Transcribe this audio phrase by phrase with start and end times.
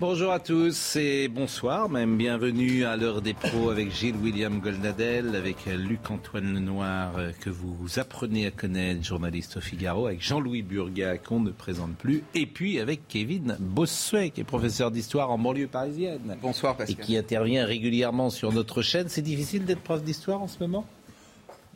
[0.00, 5.36] Bonjour à tous et bonsoir, même bienvenue à l'heure des pros avec Gilles William Goldnadel,
[5.36, 11.16] avec Luc-Antoine Lenoir euh, que vous apprenez à connaître, journaliste au Figaro, avec Jean-Louis Burga
[11.16, 15.68] qu'on ne présente plus, et puis avec Kevin Bossuet qui est professeur d'histoire en banlieue
[15.68, 16.36] parisienne.
[16.42, 19.08] Bonsoir Et qui intervient régulièrement sur notre chaîne.
[19.08, 20.86] C'est difficile d'être prof d'histoire en ce moment?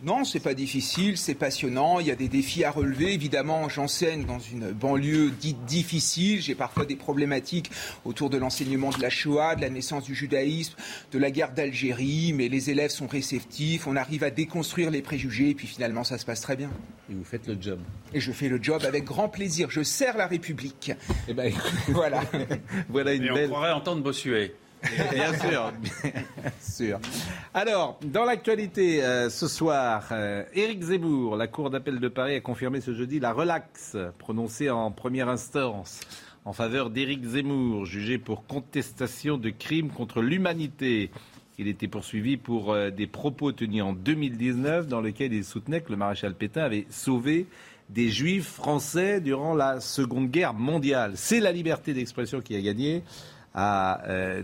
[0.04, 1.98] Non, c'est pas difficile, c'est passionnant.
[1.98, 3.12] Il y a des défis à relever.
[3.14, 6.40] Évidemment, j'enseigne dans une banlieue dite difficile.
[6.40, 7.72] J'ai parfois des problématiques
[8.04, 10.74] autour de l'enseignement de la Shoah, de la naissance du judaïsme,
[11.10, 12.32] de la guerre d'Algérie.
[12.32, 13.88] Mais les élèves sont réceptifs.
[13.88, 15.50] On arrive à déconstruire les préjugés.
[15.50, 16.70] Et puis finalement, ça se passe très bien.
[17.10, 17.80] Et vous faites le job.
[18.14, 19.68] Et je fais le job avec grand plaisir.
[19.68, 20.92] Je sers la République.
[21.26, 21.52] Eh ben,
[21.88, 22.22] Voilà.
[22.88, 23.48] voilà une Et on belle.
[23.48, 24.54] croirait entendre Bossuet.
[24.82, 27.00] Bien sûr, bien sûr.
[27.54, 32.40] Alors, dans l'actualité euh, ce soir, euh, Éric Zemmour, la Cour d'appel de Paris a
[32.40, 36.00] confirmé ce jeudi la relaxe prononcée en première instance
[36.44, 41.10] en faveur d'Éric Zemmour, jugé pour contestation de crimes contre l'humanité.
[41.58, 45.90] Il était poursuivi pour euh, des propos tenus en 2019 dans lesquels il soutenait que
[45.90, 47.46] le maréchal Pétain avait sauvé
[47.90, 51.12] des juifs français durant la Seconde Guerre mondiale.
[51.16, 53.02] C'est la liberté d'expression qui a gagné
[53.54, 54.42] a euh,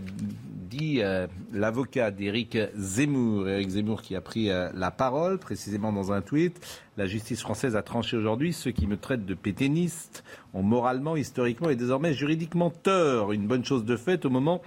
[0.69, 3.47] dit euh, l'avocat d'Éric Zemmour.
[3.47, 6.59] Éric Zemmour qui a pris euh, la parole, précisément dans un tweet.
[6.97, 8.53] La justice française a tranché aujourd'hui.
[8.53, 13.31] Ceux qui me traitent de péténiste ont moralement, historiquement et désormais juridiquement tort.
[13.31, 14.61] Une bonne chose de fait au moment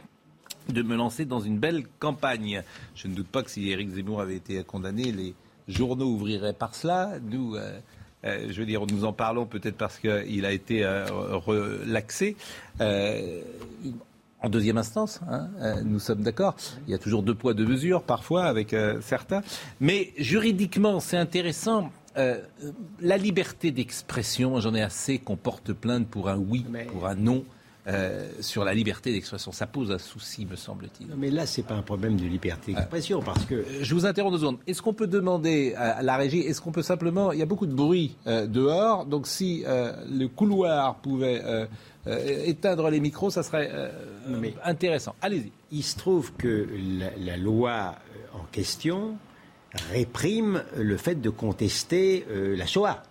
[0.69, 2.63] de me lancer dans une belle campagne.
[2.95, 5.35] Je ne doute pas que si Éric Zemmour avait été condamné, les
[5.67, 7.13] journaux ouvriraient par cela.
[7.31, 7.57] Nous,
[8.23, 12.37] je veux dire, nous en parlons peut-être parce qu'il a été relaxé.
[14.41, 16.55] En deuxième instance, hein, euh, nous sommes d'accord.
[16.87, 19.43] Il y a toujours deux poids, deux mesures, parfois, avec euh, certains.
[19.81, 21.91] Mais juridiquement, c'est intéressant.
[22.17, 22.41] Euh,
[23.01, 27.45] la liberté d'expression, j'en ai assez qu'on porte plainte pour un oui, pour un non.
[27.89, 29.51] Euh, sur la liberté d'expression.
[29.53, 31.09] Ça pose un souci, me semble-t-il.
[31.09, 34.35] Non, mais là, c'est pas un problème de liberté d'expression, parce que Je vous interromps
[34.35, 34.59] deux secondes.
[34.67, 37.67] Est-ce qu'on peut demander à la régie, est-ce qu'on peut simplement, il y a beaucoup
[37.67, 41.43] de bruit euh, dehors, donc si euh, le couloir pouvait
[42.47, 43.71] éteindre les micros, ça serait
[44.27, 45.15] mais- intéressant.
[45.21, 45.53] Allez-y.
[45.73, 46.67] il se trouve que
[46.99, 47.97] la, la loi
[48.35, 49.17] en question
[49.93, 53.03] réprime le fait de contester euh, la Shoah.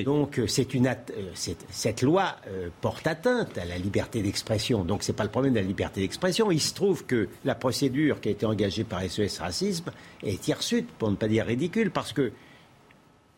[0.00, 0.94] Donc euh, c'est une euh,
[1.34, 4.84] cette loi euh, porte atteinte à la liberté d'expression.
[4.84, 6.50] Donc c'est pas le problème de la liberté d'expression.
[6.50, 9.90] Il se trouve que la procédure qui a été engagée par SES Racisme
[10.22, 12.32] est hirsute, pour ne pas dire ridicule, parce que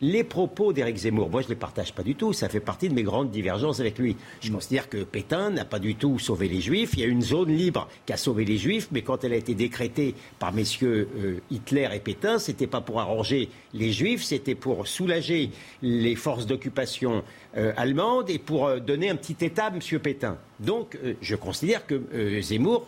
[0.05, 2.91] les propos d'Éric Zemmour, moi je ne les partage pas du tout, ça fait partie
[2.91, 4.17] de mes grandes divergences avec lui.
[4.43, 7.23] Je considère que Pétain n'a pas du tout sauvé les Juifs, il y a une
[7.23, 11.09] zone libre qui a sauvé les Juifs, mais quand elle a été décrétée par messieurs
[11.17, 15.51] euh, Hitler et Pétain, c'était pas pour arranger les Juifs, c'était pour soulager
[15.81, 17.25] les forces d'occupation
[17.57, 20.37] euh, allemandes et pour euh, donner un petit état à monsieur Pétain.
[20.61, 22.01] Donc je considère que
[22.41, 22.87] Zemmour,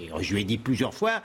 [0.00, 1.22] et je lui ai dit plusieurs fois,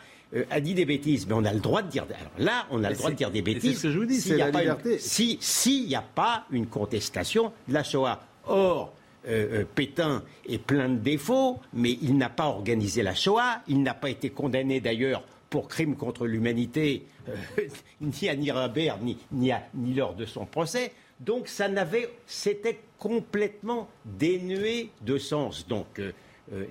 [0.50, 2.06] a dit des bêtises, mais on a le droit de dire.
[2.10, 3.78] Alors là, on a le droit de dire des c'est bêtises.
[3.78, 6.68] ce que je vous dis, s'il c'est la une- si s'il n'y a pas une
[6.68, 8.22] contestation de la Shoah.
[8.48, 8.94] Or,
[9.28, 13.62] euh, euh, Pétain est plein de défauts, mais il n'a pas organisé la Shoah.
[13.68, 17.34] Il n'a pas été condamné d'ailleurs pour crime contre l'humanité, euh,
[18.02, 20.92] ni à Nuremberg, ni, ni, à- ni lors de son procès.
[21.20, 25.66] Donc ça n'avait, c'était complètement dénué de sens.
[25.68, 26.12] Donc euh, euh,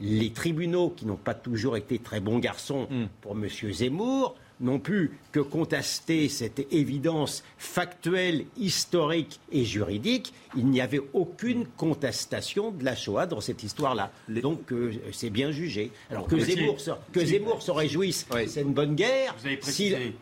[0.00, 2.88] les tribunaux, qui n'ont pas toujours été très bons garçons
[3.20, 3.48] pour M.
[3.72, 10.32] Zemmour, n'ont pu que contester cette évidence factuelle, historique et juridique.
[10.56, 14.10] Il n'y avait aucune contestation de la Shoah dans cette histoire-là.
[14.28, 15.90] Donc euh, c'est bien jugé.
[16.10, 18.48] Alors que Zemmour, se- que Zemmour se réjouisse, Oui.
[18.48, 19.34] c'est une bonne guerre.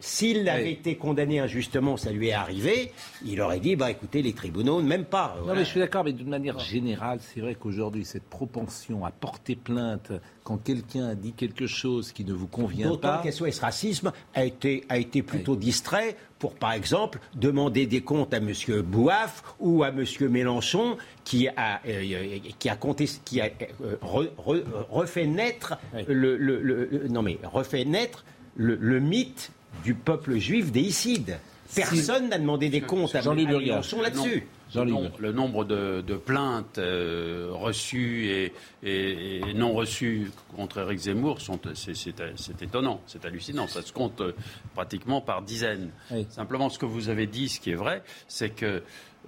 [0.00, 0.70] S'il avait Oui.
[0.70, 2.92] été condamné injustement, ça lui est arrivé,
[3.24, 5.36] il aurait dit, bah écoutez, les tribunaux, même pas.
[5.46, 9.10] Non, mais je suis d'accord, mais d'une manière générale, c'est vrai qu'aujourd'hui, cette propension à
[9.10, 10.12] porter plainte
[10.44, 13.18] quand quelqu'un a dit quelque chose qui ne vous convient pas.
[13.22, 18.34] que SOS Racisme a été, a été plutôt distrait pour, par exemple, demander des comptes
[18.34, 18.52] à M.
[18.82, 20.04] Bouaf ou à M.
[20.28, 23.44] Mélenchon qui a, euh, qui a, contesté- qui a
[23.84, 25.74] euh, re- re- refait naître,
[26.08, 28.24] le, le- le- le- non mais, refait naître
[28.56, 29.50] le, le mythe
[29.84, 31.38] du peuple juif déicide.
[31.74, 33.48] Personne n'a demandé des comptes à, à.
[33.66, 34.46] Mélenchon là-dessus.
[34.74, 38.52] Le, nom- le nombre de, de plaintes euh, reçues et,
[38.82, 43.66] et- et non reçues contre Eric Zemmour, sont, c'est, c'est- c'est étonnant, c'est hallucinant.
[43.66, 44.32] Ça se compte euh,
[44.74, 45.90] pratiquement par dizaines.
[46.10, 46.26] Oui.
[46.30, 48.82] Simplement, ce que vous avez dit, ce qui est vrai, c'est que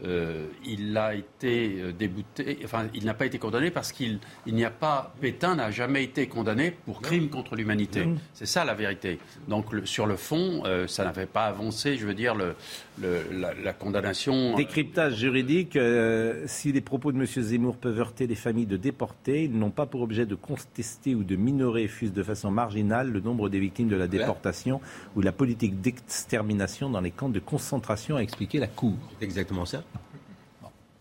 [0.04, 4.54] euh, il a été euh, débouté, enfin, il n'a pas été condamné parce qu'il il
[4.54, 8.08] n'y a pas, Pétain n'a jamais été condamné pour crime contre l'humanité.
[8.32, 9.20] C'est ça la vérité.
[9.46, 12.56] Donc, le- sur le fond, euh, ça n'avait pas avancé, je veux dire, le,
[13.00, 14.56] le- la, la condamnation.
[14.56, 15.76] Décryptage juridique.
[15.76, 17.24] euh, si les propos de M.
[17.26, 21.22] Zemmour peuvent heurter les familles de déportés, ils n'ont pas pour objet de contester ou
[21.22, 24.80] de minorer, fût-ce de façon marginale, le nombre des victimes de la déportation
[25.14, 28.94] ou la politique d'extermination dans les camps de concentration, a expliqué la Cour.
[29.20, 29.83] C'est exactement ça.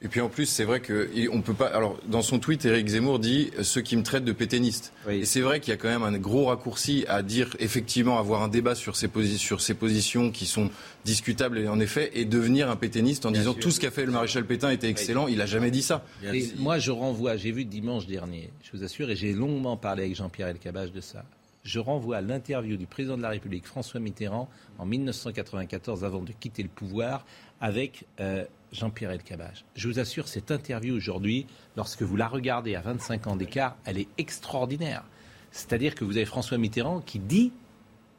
[0.03, 1.67] Et puis en plus, c'est vrai que on peut pas.
[1.67, 4.91] Alors, dans son tweet, Éric Zemmour dit euh, ceux qui me traitent de pétainiste.
[5.07, 5.19] Oui.
[5.21, 8.41] Et c'est vrai qu'il y a quand même un gros raccourci à dire effectivement avoir
[8.43, 10.69] un débat sur ces, posi- sur ces positions qui sont
[11.05, 14.11] discutables et en effet et devenir un pétainiste en disant tout ce qu'a fait le
[14.11, 15.27] maréchal Pétain était excellent.
[15.29, 16.03] Il a jamais dit ça.
[16.33, 20.03] Et moi, je renvoie, j'ai vu dimanche dernier, je vous assure, et j'ai longuement parlé
[20.03, 21.23] avec Jean-Pierre Elkabbach de ça.
[21.63, 24.49] Je renvoie à l'interview du président de la République, François Mitterrand,
[24.79, 27.25] en 1994, avant de quitter le pouvoir,
[27.61, 28.43] avec euh,
[28.73, 29.63] Jean-Pierre Elkabbach.
[29.75, 33.97] Je vous assure, cette interview aujourd'hui, lorsque vous la regardez à 25 ans d'écart, elle
[33.97, 35.05] est extraordinaire.
[35.51, 37.53] C'est-à-dire que vous avez François Mitterrand qui dit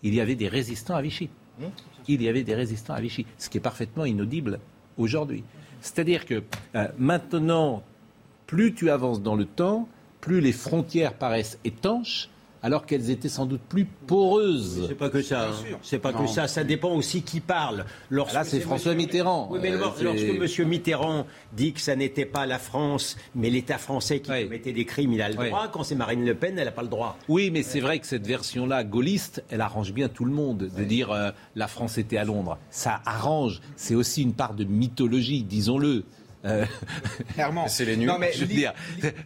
[0.03, 1.29] il y avait des résistants à Vichy.
[2.09, 4.59] Il y avait des résistants à Vichy, ce qui est parfaitement inaudible
[4.97, 5.45] aujourd'hui.
[5.83, 6.43] C'est-à-dire que
[6.77, 7.83] euh, maintenant,
[8.47, 9.87] plus tu avances dans le temps,
[10.21, 12.31] plus les frontières paraissent étanches,
[12.65, 14.87] alors qu'elles étaient sans doute plus poreuses.
[14.89, 15.49] C'est pas que ça.
[15.51, 15.77] hein.
[15.83, 16.49] C'est pas que ça.
[16.49, 17.85] Ça dépend aussi qui parle.
[18.09, 19.49] Lorsque Là, c'est François monsieur- Mitterrand.
[19.51, 20.69] Oui, mais Euh, lorsque M.
[20.69, 24.45] Mitterrand dit que ça n'était pas la France, mais l'État français qui Oui.
[24.45, 25.49] commettait des crimes, il a le Oui.
[25.51, 25.69] droit.
[25.71, 27.19] Quand c'est Marine Le Pen, elle n'a pas le droit.
[27.29, 30.71] Oui, mais c'est vrai que cette version-là, gaulliste, elle arrange bien tout le monde.
[30.75, 33.61] De dire euh, la France était à Londres, ça arrange.
[33.77, 36.05] C'est aussi une part de mythologie, disons-le.
[36.47, 36.65] Euh,
[37.35, 37.67] Clairement.
[37.69, 38.07] C'est les nuls.
[38.09, 38.73] Non, mais je veux dire,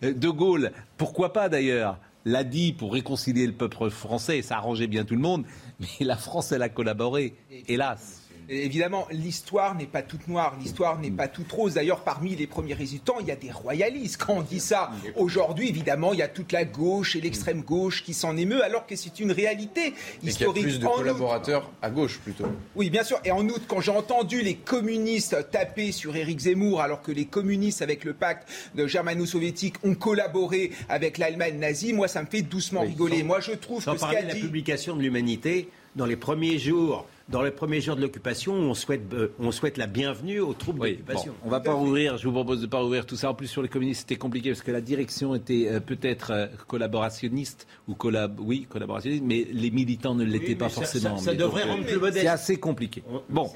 [0.03, 1.99] De Gaulle, pourquoi pas d'ailleurs?
[2.25, 5.45] L'a dit pour réconcilier le peuple français, ça arrangeait bien tout le monde,
[5.81, 7.35] mais la France, elle a collaboré,
[7.69, 8.18] hélas.
[8.49, 11.75] Évidemment, l'histoire n'est pas toute noire, l'histoire n'est pas toute rose.
[11.75, 14.17] D'ailleurs, parmi les premiers résistants, il y a des royalistes.
[14.17, 18.03] Quand on dit ça, aujourd'hui, évidemment, il y a toute la gauche et l'extrême gauche
[18.03, 20.63] qui s'en émeut, alors que c'est une réalité Et qu'il y a historique.
[20.63, 22.47] plus de En collaborateurs à gauche plutôt.
[22.75, 23.21] Oui, bien sûr.
[23.25, 27.27] Et en outre, quand j'ai entendu les communistes taper sur Éric Zemmour, alors que les
[27.27, 32.43] communistes, avec le pacte de germano-soviétique, ont collaboré avec l'Allemagne nazie, moi, ça me fait
[32.43, 33.23] doucement rigoler.
[33.23, 34.41] Moi, je trouve Sans que ce parler qu'a de la dit...
[34.41, 39.13] publication de l'humanité, dans les premiers jours, dans les premiers jours de l'occupation, on souhaite,
[39.13, 41.33] euh, on souhaite la bienvenue aux troupes Oui, d'occupation.
[41.33, 43.31] bon, on va pas rouvrir, je vous propose de pas rouvrir tout ça.
[43.31, 46.47] En plus, sur les communistes, c'était compliqué parce que la direction était euh, peut-être euh,
[46.67, 51.19] collaborationniste, ou collab oui, collaborationniste, mais les militants ne l'étaient Oui, pas ça- forcément.
[51.19, 52.23] Ça, devrait donc, euh, rendre plus modeste.
[52.23, 53.03] C'est assez compliqué.
[53.29, 53.51] Bon,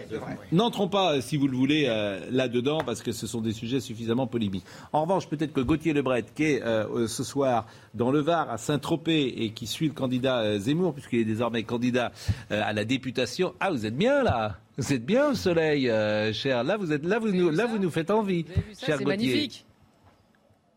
[0.53, 4.27] n'entrons pas, si vous le voulez, euh, là-dedans, parce que ce sont des sujets suffisamment
[4.27, 4.65] polémiques.
[4.93, 8.59] En revanche, peut-être que Gauthier Lebret, qui est euh, ce soir dans le Var, à
[8.59, 12.13] Saint-Tropez, et qui suit le candidat euh, Zemmour, puisqu'il est désormais candidat
[12.51, 13.55] euh, à la députation.
[13.65, 16.65] Ah, vous êtes bien là Vous êtes bien au soleil, euh, cher.
[16.65, 18.53] Là, vous êtes, là, vous nous, là, vous nous faites envie, Vous
[18.85, 19.65] cher C'est magnifique.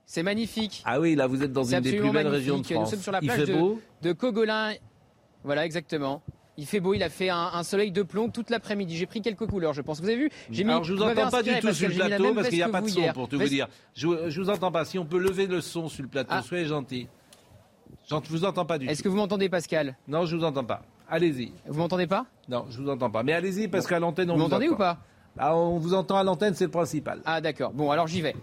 [0.06, 0.84] C'est magnifique.
[0.86, 2.76] Ah oui, là, vous êtes dans une des plus belles régions de magnifique.
[2.76, 2.92] Nous France.
[2.92, 4.74] sommes sur la Il plage fait de, beau de Cogolin.
[5.44, 6.22] Voilà, exactement.
[6.58, 8.96] Il fait beau, il a fait un, un soleil de plomb toute l'après-midi.
[8.96, 10.00] J'ai pris quelques couleurs, je pense.
[10.00, 10.30] Vous avez vu?
[10.52, 10.70] J'ai mis.
[10.70, 12.70] Alors, je vous m'avez entends pas du tout sur le plateau parce qu'il n'y a
[12.70, 13.14] pas de vous son, hier.
[13.14, 13.68] pour tout vous dire.
[13.96, 14.86] Je, je vous entends pas.
[14.86, 16.44] Si on peut lever le son sur le plateau, Ah.
[16.44, 17.08] soyez gentil.
[18.08, 19.06] Je vous entends pas du Est-ce tout.
[19.06, 19.98] que vous m'entendez, Pascal?
[20.08, 20.84] Non, je vous entends pas.
[21.09, 21.51] Allez-y.
[21.67, 22.25] Vous m'entendez pas?
[22.50, 23.24] Non, je vous entends pas.
[23.24, 24.75] Mais allez-y parce qu'à l'antenne, on Vous vous m'entendez entend.
[24.75, 24.97] ou pas?
[25.38, 27.19] Ah, On vous entend à l'antenne, c'est le principal.
[27.25, 27.71] Ah d'accord.
[27.74, 28.35] Bon, alors j'y vais.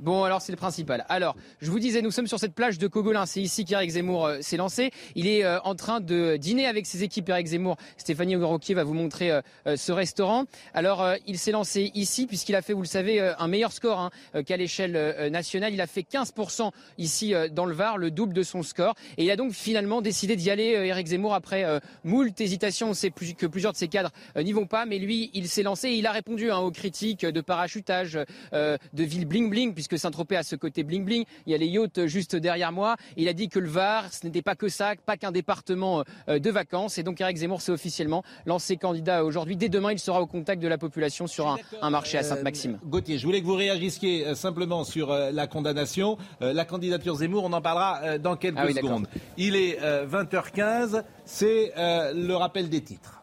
[0.00, 1.04] Bon, alors c'est le principal.
[1.08, 3.26] Alors, je vous disais, nous sommes sur cette plage de Cogolin.
[3.26, 4.92] C'est ici qu'Éric Zemmour euh, s'est lancé.
[5.16, 8.94] Il est euh, en train de dîner avec ses équipes.Éric Zemmour, Stéphanie Roquier va vous
[8.94, 9.42] montrer euh,
[9.76, 10.44] ce restaurant.
[10.72, 14.42] Alors, il s'est lancé ici puisqu'il a fait, vous le savez, un meilleur score hein,
[14.44, 15.74] qu'à l'échelle nationale.
[15.74, 18.94] Il a fait 15% ici dans le Var, le double de son score.
[19.16, 22.90] Et il a donc finalement décidé d'y aller, Éric Zemmour, après moult hésitations.
[22.90, 25.88] On sait que plusieurs de ses cadres n'y vont pas, mais lui, il s'est lancé
[25.88, 28.18] et il a répondu hein, aux critiques de parachutage,
[28.52, 31.24] de ville bling bling, puisque Saint-Tropez a ce côté bling bling.
[31.46, 32.96] Il y a les yachts juste derrière moi.
[33.16, 36.38] Il a dit que le Var, ce n'était pas que ça, pas qu'un département euh,
[36.38, 36.98] de vacances.
[36.98, 39.56] Et donc Éric Zemmour s'est officiellement lancé candidat aujourd'hui.
[39.56, 42.78] Dès demain, il sera au contact de la population sur un, un marché à Sainte-Maxime.
[42.82, 46.18] Euh, Gauthier, je voulais que vous réagissiez euh, simplement sur euh, la condamnation.
[46.42, 49.06] Euh, la candidature Zemmour, on en parlera euh, dans quelques Ah oui, secondes.
[49.36, 53.17] Il est euh, 20h15, c'est euh, le rappel des titres.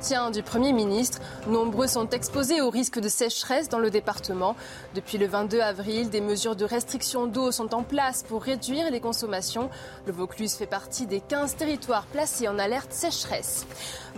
[0.00, 1.18] Soutien du Premier ministre.
[1.46, 4.56] Nombreux sont exposés au risque de sécheresse dans le département.
[4.94, 9.00] Depuis le 22 avril, des mesures de restriction d'eau sont en place pour réduire les
[9.00, 9.68] consommations.
[10.06, 13.66] Le Vaucluse fait partie des 15 territoires placés en alerte sécheresse.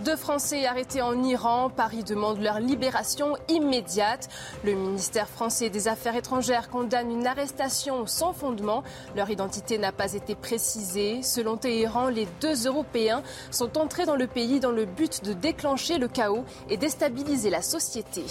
[0.05, 1.69] Deux Français arrêtés en Iran.
[1.69, 4.29] Paris demande leur libération immédiate.
[4.63, 8.83] Le ministère français des Affaires étrangères condamne une arrestation sans fondement.
[9.17, 11.21] Leur identité n'a pas été précisée.
[11.23, 13.21] Selon Téhéran, les deux Européens
[13.51, 17.61] sont entrés dans le pays dans le but de déclencher le chaos et déstabiliser la
[17.61, 18.23] société.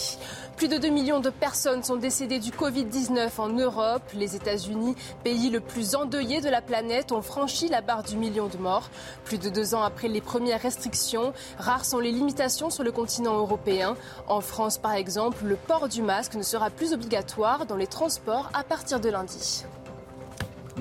[0.57, 4.03] Plus de 2 millions de personnes sont décédées du Covid-19 en Europe.
[4.15, 4.95] Les États-Unis,
[5.25, 8.91] pays le plus endeuillé de la planète, ont franchi la barre du million de morts.
[9.25, 13.37] Plus de deux ans après les premières restrictions, rares sont les limitations sur le continent
[13.37, 13.97] européen.
[14.29, 18.51] En France, par exemple, le port du masque ne sera plus obligatoire dans les transports
[18.55, 19.65] à partir de lundi.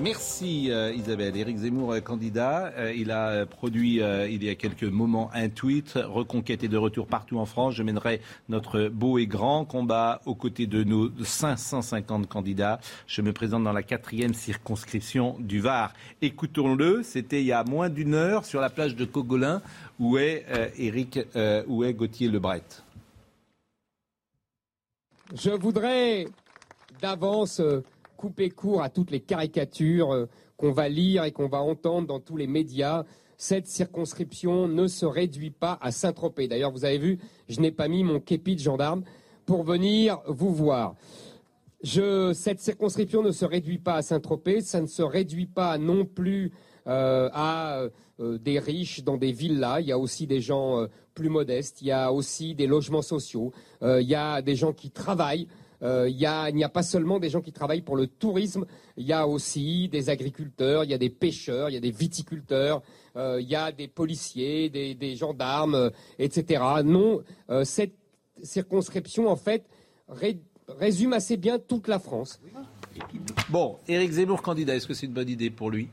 [0.00, 1.36] Merci euh, Isabelle.
[1.36, 2.72] Éric Zemmour, euh, candidat.
[2.78, 5.98] Euh, il a produit il y a quelques moments un tweet.
[6.02, 7.74] Reconquête est de retour partout en France.
[7.74, 12.80] Je mènerai notre beau et grand combat aux côtés de nos 550 candidats.
[13.06, 15.92] Je me présente dans la quatrième circonscription du Var.
[16.22, 17.02] Écoutons-le.
[17.02, 19.60] C'était il y a moins d'une heure sur la plage de Cogolin
[20.00, 20.46] où est
[20.78, 21.18] Éric,
[21.68, 22.62] où est Gauthier Lebret?
[25.34, 26.26] Je voudrais
[27.00, 27.60] d'avance
[28.22, 30.26] couper court à toutes les caricatures euh,
[30.56, 33.02] qu'on va lire et qu'on va entendre dans tous les médias.
[33.36, 36.46] Cette circonscription ne se réduit pas à Saint-Tropez.
[36.46, 39.02] D'ailleurs, vous avez vu, je n'ai pas mis mon képi de gendarme
[39.44, 40.94] pour venir vous voir.
[41.82, 46.52] cette circonscription ne se réduit pas à Saint-Tropez, ça ne se réduit pas non plus
[46.86, 47.88] euh, à
[48.20, 49.80] euh, des riches dans des villas.
[49.80, 53.50] Il y a aussi des gens plus modestes, il y a aussi des logements sociaux,
[53.82, 55.48] il y a des gens qui travaillent
[55.82, 56.24] euh, il n'y
[56.64, 60.10] a pas seulement des gens qui travaillent pour le tourisme, il y a aussi des
[60.10, 62.82] agriculteurs, il y a des pêcheurs, il y a des viticulteurs,
[63.16, 66.62] euh, il y a des policiers, des, gendarmes, euh, etc.
[66.84, 67.22] Non,
[67.64, 67.94] cette
[68.42, 69.66] circonscription, en fait,
[70.68, 72.40] résume assez bien toute la France.
[73.48, 75.88] Bon, Éric Zemmour candidat, est-ce que c'est une bonne idée pour lui?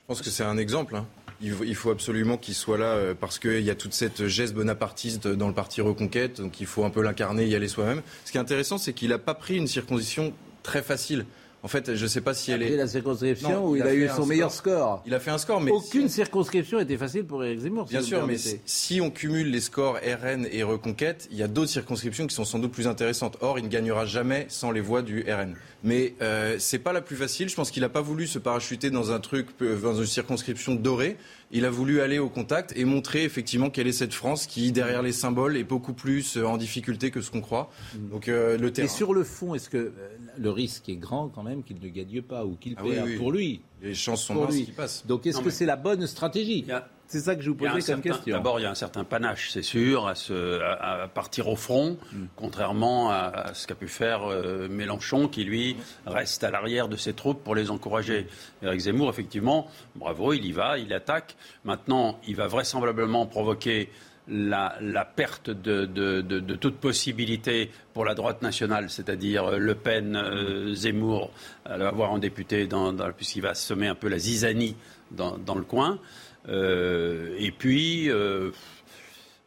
[0.00, 0.96] Je pense que c'est un exemple.
[0.96, 1.06] Hein
[1.40, 5.28] il faut absolument qu'il soit là euh, parce qu'il y a toute cette geste bonapartiste
[5.28, 8.02] dans le parti Reconquête, donc il faut un peu l'incarner, y aller soi-même.
[8.24, 11.26] Ce qui est intéressant, c'est qu'il n'a pas pris une circonposition très facile.
[11.62, 12.76] En fait, je ne sais pas si elle est.
[12.76, 15.02] la circonscription où il, a, eu son meilleur score.
[15.04, 15.72] Il a fait un score, mais.
[15.72, 17.86] Aucune circonscription était facile pour Éric Zemmour.
[17.86, 21.70] Bien sûr, mais si on cumule les scores RN et Reconquête, il y a d'autres
[21.70, 23.36] circonscriptions qui sont sans doute plus intéressantes.
[23.40, 25.56] Or, il ne gagnera jamais sans les voix du RN.
[25.86, 27.48] Mais euh, c'est pas la plus facile.
[27.48, 30.74] Je pense qu'il n'a pas voulu se parachuter dans un truc, euh, dans une circonscription
[30.74, 31.16] dorée.
[31.52, 35.00] Il a voulu aller au contact et montrer effectivement quelle est cette France qui, derrière
[35.00, 37.70] les symboles, est beaucoup plus euh, en difficulté que ce qu'on croit.
[37.94, 38.08] Mm.
[38.08, 38.86] Donc euh, le terrain.
[38.86, 39.92] Et sur le fond, est-ce que
[40.36, 43.30] le risque est grand quand même qu'il ne gagne pas ou qu'il ah perd pour
[43.30, 43.60] lui?
[43.80, 45.06] Les chances sont minces qu'il passe.
[45.06, 46.66] Donc est-ce que c'est la bonne stratégie?
[47.08, 48.34] C'est ça que je vous posais comme question.
[48.34, 52.24] D'abord, il y a un certain panache, c'est sûr, à, partir au front, mm.
[52.34, 57.12] contrairement à, ce qu'a pu faire euh, Mélenchon, qui lui reste à l'arrière de ses
[57.12, 58.26] troupes pour les encourager.
[58.62, 61.36] Eric Zemmour, effectivement, bravo, il y va, il attaque.
[61.64, 63.90] Maintenant, il va vraisemblablement provoquer
[64.28, 71.30] la, perte de, toute possibilité pour la droite nationale, c'est-à-dire Le Pen, euh, Zemmour,
[71.64, 72.68] avoir en député,
[73.16, 74.76] puisqu'il va semer un peu la zizanie
[75.12, 76.00] dans le coin.
[76.48, 78.10] Euh, et puis.
[78.10, 78.50] Euh,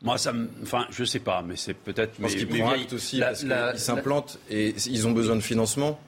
[0.02, 0.50] moi, ça me.
[0.64, 2.20] Enfin, je sais pas, mais c'est peut-être.
[2.22, 6.00] Parce qu'ils prennent aussi, parce qu'ils s'implantent et ils ont besoin de financement.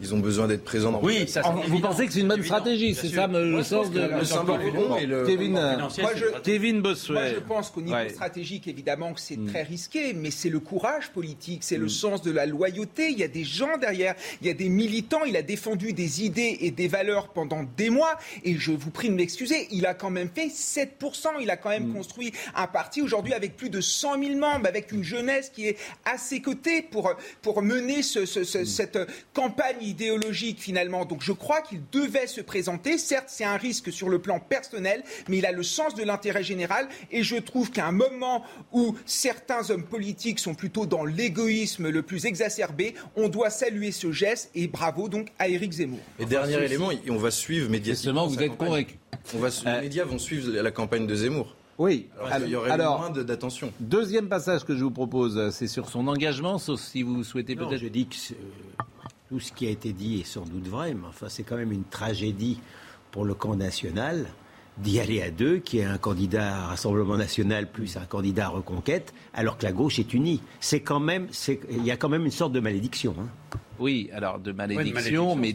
[0.00, 2.94] Ils ont besoin d'être présents dans Oui, ça, vous pensez que c'est une bonne stratégie
[2.94, 4.60] C'est ça le sens de le symbole
[5.00, 7.12] et le Kevin, moi, je, Kevin Bossuet.
[7.14, 9.46] Moi, je pense qu'au niveau stratégique, évidemment, que c'est mm.
[9.48, 11.90] très risqué, mais c'est le courage politique, c'est le mm.
[11.90, 13.10] sens de la loyauté.
[13.10, 15.24] Il y a des gens derrière, il y a des militants.
[15.24, 18.18] Il a défendu des idées et des valeurs pendant des mois.
[18.44, 21.26] Et je vous prie de m'excuser, il a quand même fait 7%.
[21.40, 21.94] Il a quand même mm.
[21.94, 25.76] construit un parti aujourd'hui avec plus de 100 000 membres, avec une jeunesse qui est
[26.04, 28.98] à ses côtés pour, pour mener ce, cette
[29.32, 31.04] campagne idéologique finalement.
[31.04, 32.98] Donc je crois qu'il devait se présenter.
[32.98, 36.42] Certes, c'est un risque sur le plan personnel, mais il a le sens de l'intérêt
[36.42, 36.88] général.
[37.10, 42.02] Et je trouve qu'à un moment où certains hommes politiques sont plutôt dans l'égoïsme le
[42.02, 44.50] plus exacerbé, on doit saluer ce geste.
[44.54, 46.00] Et bravo donc à Éric Zemmour.
[46.18, 48.26] Et dernier élément, on va suivre médiatiquement.
[48.26, 48.98] vous êtes convaincu.
[49.34, 51.54] On va, Les médias vont suivre la campagne de Zemmour.
[51.78, 53.72] Oui, alors, il y aurait alors, moins d'attention?
[53.80, 57.78] Deuxième passage que je vous propose, c'est sur son engagement, sauf si vous souhaitez peut-être.
[57.78, 58.14] Je dis que
[59.32, 61.72] tout ce qui a été dit est sans doute vrai, mais enfin, c'est quand même
[61.72, 62.60] une tragédie
[63.10, 64.26] pour le camp national
[64.76, 68.48] d'y aller à deux, qui est un candidat à Rassemblement national plus un candidat à
[68.50, 70.42] Reconquête, alors que la gauche est unie.
[70.60, 71.28] C'est quand même,
[71.70, 73.14] il y a quand même une sorte de malédiction.
[73.18, 73.56] Hein.
[73.78, 75.54] Oui, alors de malédiction, mais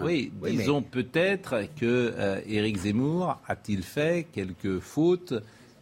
[0.00, 5.34] oui, disons peut-être que euh, Éric Zemmour a-t-il fait quelques fautes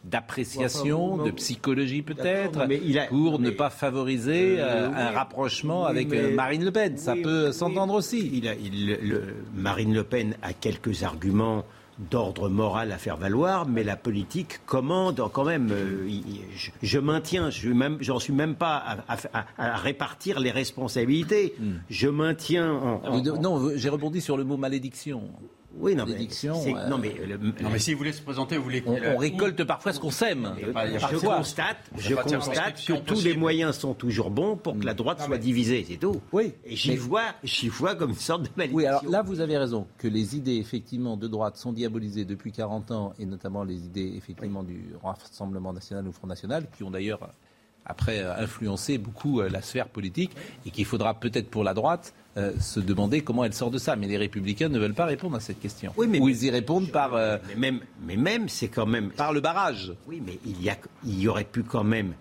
[0.05, 4.95] d'appréciation, de psychologie peut-être, mais pour ne pas favoriser Euh, euh, oui.
[4.97, 6.97] un rapprochement Oui, avec mais- euh, Marine Le Pen.
[6.97, 8.31] Ça peut s'entendre aussi.
[8.33, 11.65] Il a- il- le- Marine Le Pen a quelques arguments
[12.11, 15.69] d'ordre moral à faire valoir, mais la politique commande quand même.
[15.71, 16.09] euh,
[16.57, 19.17] je, je maintiens, je même, j'en suis même pas à, à-
[19.59, 21.55] à- à répartir les responsabilités.
[21.91, 22.73] Je maintiens.
[22.73, 25.25] en- en- Vous- Non, j'ai rebondi sur le mot malédiction.
[25.79, 28.65] Oui, non, mais, euh, non, mais le- Non, mais si vous voulez se présenter, vous
[28.65, 30.53] voulez On, on récolte parfois ce qu'on sème.
[30.75, 34.95] A je constate, je constate que tous les moyens sont toujours bons pour que la
[34.95, 36.21] droite soit divisée, c'est tout.
[36.33, 38.77] Oui, Et j'y mais- vois, j'y vois comme une sorte de malédiction.
[38.79, 42.53] Oui, alors là, vous avez raison, que les idées, effectivement, de droite sont diabolisées depuis
[42.53, 46.91] 40 ans, et notamment les idées, effectivement, du Rassemblement national ou Front national, qui ont
[46.91, 47.31] d'ailleurs,
[47.87, 50.33] après, influencé beaucoup euh, la sphère politique,
[50.67, 53.97] et qu'il faudra peut-être pour la droite euh, se demander comment elle sort de ça.
[53.97, 55.93] Mais les Républicains ne veulent pas répondre à cette question.
[55.97, 59.11] Oui, mais- Ou ils y répondent par, euh, mais même, mais même, c'est quand même.
[59.11, 59.93] par le barrage.
[60.07, 62.13] Oui, mais il y, a, il y aurait pu quand même,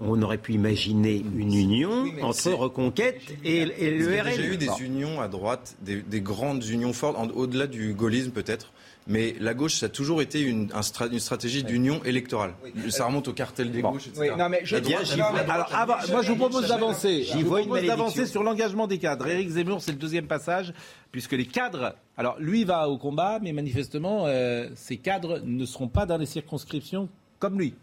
[0.00, 4.22] on aurait pu imaginer une union Oui, entre Reconquête et, et le Il y a
[4.22, 4.28] RN.
[4.30, 8.72] déjà eu des unions à droite, des, des grandes unions fortes, au-delà du gaullisme peut-être.
[9.06, 12.54] Mais la gauche, ça a toujours été une, un stra- une stratégie d'union électorale.
[12.88, 14.30] Ça remonte au cartel des gauches, etc.
[14.32, 17.22] Oui, non, mais je droite, mais- Alors, avant- moi, je vous propose d'avancer.
[17.24, 19.26] Je vous propose d'avancer sur l'engagement des cadres.
[19.26, 20.72] Éric Zemmour, c'est le deuxième passage,
[21.12, 21.94] puisque les cadres.
[22.16, 26.26] Alors, lui va au combat, mais manifestement, euh, ces cadres ne seront pas dans les
[26.26, 27.08] circonscriptions
[27.38, 27.74] comme lui.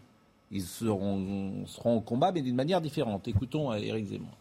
[0.50, 3.28] Ils seront, seront au combat, mais d'une manière différente.
[3.28, 4.36] Écoutons euh, Éric Zemmour.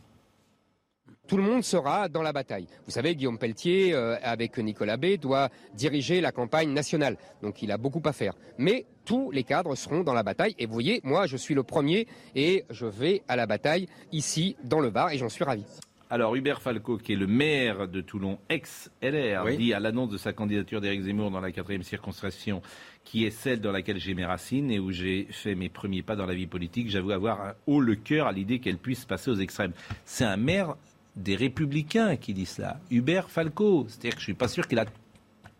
[1.27, 2.67] Tout le monde sera dans la bataille.
[2.85, 7.15] Vous savez, Guillaume Pelletier, euh, avec Nicolas B, doit diriger la campagne nationale.
[7.41, 8.33] Donc il a beaucoup à faire.
[8.57, 10.55] Mais tous les cadres seront dans la bataille.
[10.59, 14.57] Et vous voyez, moi, je suis le premier et je vais à la bataille ici,
[14.65, 15.63] dans le Var, et j'en suis ravi.
[16.09, 19.55] Alors, Hubert Falco, qui est le maire de Toulon, ex-LR, Oui.
[19.55, 22.61] dit à l'annonce de sa candidature d'Éric Zemmour dans la quatrième circonscription,
[23.05, 26.17] qui est celle dans laquelle j'ai mes racines et où j'ai fait mes premiers pas
[26.17, 29.31] dans la vie politique, j'avoue avoir un haut le cœur à l'idée qu'elle puisse passer
[29.31, 29.71] aux extrêmes.
[30.03, 30.75] C'est un maire
[31.15, 32.79] des Républicains qui dit cela.
[32.89, 33.85] Hubert Falco.
[33.87, 34.85] C'est-à-dire que je suis pas sûr qu'il a,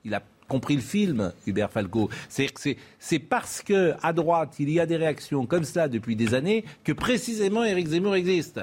[0.06, 2.10] il a compris le film, Hubert Falco.
[2.28, 5.88] C'est-à-dire que c'est, c'est parce que à droite il y a des réactions comme ça
[5.88, 8.60] depuis des années que précisément Éric Zemmour existe.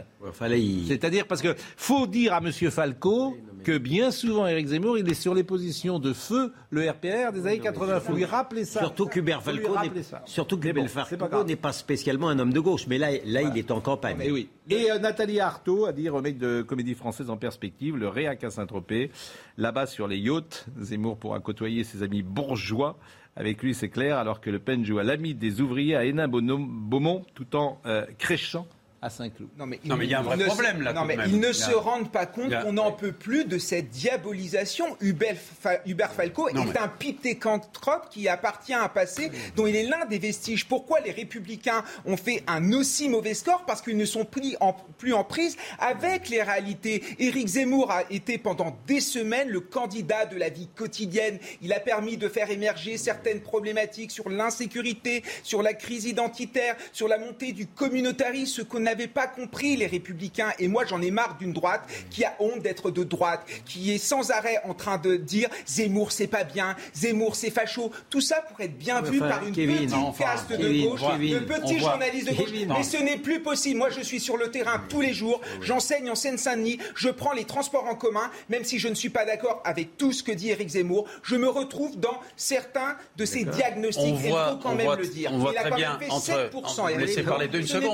[0.49, 4.99] Là, il- C'est-à-dire parce que faut dire à Monsieur Falco que bien souvent Éric Zemmour
[4.99, 8.01] il est sur les positions de feu le RPR des années 80.
[8.01, 8.81] Faut lui rappeler ça.
[8.81, 10.23] Surtout qu'Hubert Faut lui Falco rappeler n'est ça.
[10.27, 13.11] surtout qu'Hubert bon, c'est pas Falco n'est pas spécialement un homme de gauche, mais là,
[13.25, 14.21] là il est en campagne.
[14.23, 14.49] Et oui.
[14.71, 18.51] Et euh, Nathalie Arthaud a dit remake de comédie française en perspective, le Réac à
[18.51, 19.11] Saint-Tropez.
[19.57, 22.99] Là-bas sur les yachts, Zemmour pourra côtoyer ses amis bourgeois.
[23.37, 27.25] Avec lui, c'est clair, alors que Le Pen joue à l'ami des ouvriers à Hénin-Beaumont,
[27.35, 28.67] tout en euh, créchant
[29.01, 29.51] à Saint-Cloud.
[29.57, 31.17] Non mais, Non, mais il y a un vrai ne se- problème, là, Non mais
[31.17, 31.27] même.
[31.31, 33.57] ils ne Il y a- se rendent pas compte a- qu'on n'en peut plus de
[33.59, 34.97] cette diabolisation.
[35.01, 39.67] Hubert, Fa- Hubert Falco Non, est mais- un pitécanthrope qui appartient à un passé dont
[39.67, 40.67] il est l'un des vestiges.
[40.67, 43.65] Pourquoi les Républicains ont fait un aussi mauvais score?
[43.67, 44.27] Parce qu'ils ne sont
[44.61, 47.03] en- plus en prise avec les réalités.
[47.19, 51.39] Éric Zemmour a été pendant des semaines le candidat de la vie quotidienne.
[51.63, 57.07] Il a permis de faire émerger certaines problématiques sur l'insécurité, sur la crise identitaire, sur
[57.09, 60.51] la montée du communautarisme, ce qu'on n'avait pas compris les républicains.
[60.59, 63.99] Et moi, j'en ai marre d'une droite qui a honte d'être de droite, qui est
[63.99, 67.91] sans arrêt en train de dire Zemmour, c'est pas bien, Zemmour, c'est facho.
[68.11, 71.35] Tout ça pour être bien vu par une Kevin, petite enfin, caste de gauche, Kevin,
[71.35, 72.47] de petits on voit- journalistes de gauche.
[72.47, 73.79] Kevin, Mais ce n'est plus possible.
[73.79, 75.41] Moi, je suis sur le terrain tous les jours.
[75.61, 76.79] J'enseigne en Seine-Saint-Denis.
[76.95, 80.13] Je prends les transports en commun, même si je ne suis pas d'accord avec tout
[80.13, 81.07] ce que dit Éric Zemmour.
[81.23, 84.03] Je me retrouve dans certains de ses diagnostics.
[84.05, 85.31] On Et il voit, faut quand on même voit, le dire.
[85.33, 86.25] on voit il a très quand bien même fait entre.
[86.27, 86.85] 7%.
[86.85, 87.29] on- Eric laissez Zemmour.
[87.31, 87.49] parler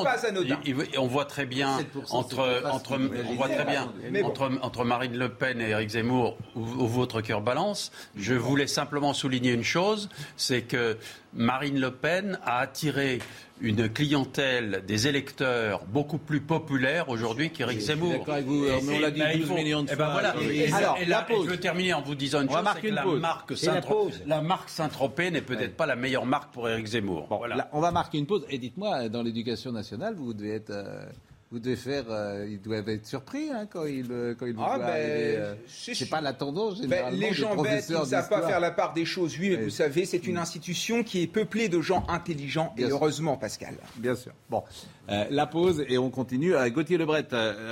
[0.04, 0.60] pas anodin.
[0.64, 3.92] Il- il- on voit très bien 7%, entre entre on voit très bien
[4.24, 7.92] entre entre Marine Le Pen et Éric Zemmour où, où votre cœur balance.
[8.16, 10.96] Je voulais simplement souligner une chose, c'est que
[11.32, 13.20] Marine Le Pen a attiré
[13.64, 18.12] une clientèle des électeurs beaucoup plus populaire aujourd'hui qu'Éric Zemmour.
[18.12, 20.04] d'accord avec vous, mais on l'a dit ben, il 12 faut- millions de eh ben
[20.04, 20.12] fois.
[20.12, 20.34] voilà.
[20.42, 21.46] Et- Et, Alors, et la pause.
[21.46, 23.56] je veux terminer en vous disant une On chose, c'est que une la marque la
[23.56, 27.26] Saint-Tropez, marque n'est peut-être pas la meilleure marque pour Éric Zemmour.
[27.28, 27.56] Bon, Voilà.
[27.56, 28.44] là, on va marquer une pause.
[28.50, 30.70] Et dites-moi, dans l'éducation nationale, vous devez être.
[30.70, 31.06] euh,
[31.54, 32.04] vous devez faire.
[32.10, 34.92] euh, ils doivent être surpris hein, quand ils, euh, quand ils vous Ah, voient ben,
[34.96, 38.72] euh, c'est- pas la tendance Ben, les gens bêtes, ils ne savent pas faire la
[38.72, 39.36] part des choses.
[39.38, 39.64] Oui, mais Oui.
[39.64, 42.72] vous savez, c'est une institution qui est peuplée de gens intelligents.
[42.76, 42.96] Bien et sûr.
[42.98, 43.74] heureusement, Pascal.
[43.96, 44.32] Bien sûr.
[44.50, 44.64] Bon,
[45.10, 46.54] Euh, la pause et on continue.
[46.72, 47.26] Gauthier Lebret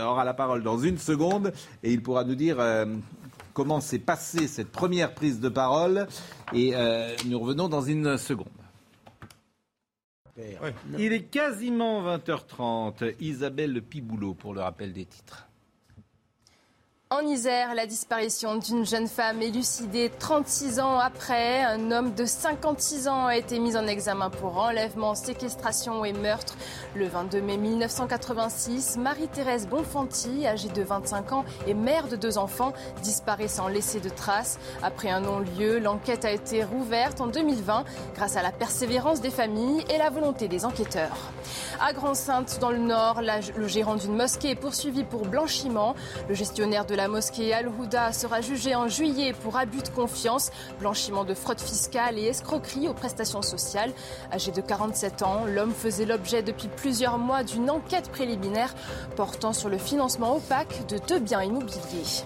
[0.06, 2.58] aura la parole dans une seconde et il pourra nous dire
[3.54, 6.06] comment s'est passée cette première prise de parole.
[6.54, 6.72] Et
[7.26, 8.46] nous revenons dans une seconde.
[10.98, 13.14] Il est quasiment 20h30.
[13.20, 15.48] Isabelle Piboulot pour le rappel des titres.
[17.12, 21.62] En Isère, la disparition d'une jeune femme élucidée 36 ans après.
[21.62, 26.56] Un homme de 56 ans a été mis en examen pour enlèvement, séquestration et meurtre.
[26.94, 32.72] Le 22 mai 1986, Marie-Thérèse Bonfanti, âgée de 25 ans et mère de deux enfants,
[33.02, 34.58] disparaît sans laisser de traces.
[34.82, 39.84] Après un non-lieu, l'enquête a été rouverte en 2020 grâce à la persévérance des familles
[39.90, 41.30] et la volonté des enquêteurs.
[41.78, 45.94] À Grand-Sainte, dans le Nord, le gérant d'une mosquée est poursuivi pour blanchiment.
[46.30, 51.24] Le gestionnaire de la mosquée Al-Houda sera jugé en juillet pour abus de confiance, blanchiment
[51.24, 53.92] de fraude fiscale et escroquerie aux prestations sociales.
[54.32, 58.74] Âgé de 47 ans, l'homme faisait l'objet depuis plusieurs mois d'une enquête préliminaire
[59.16, 62.24] portant sur le financement opaque de deux biens immobiliers.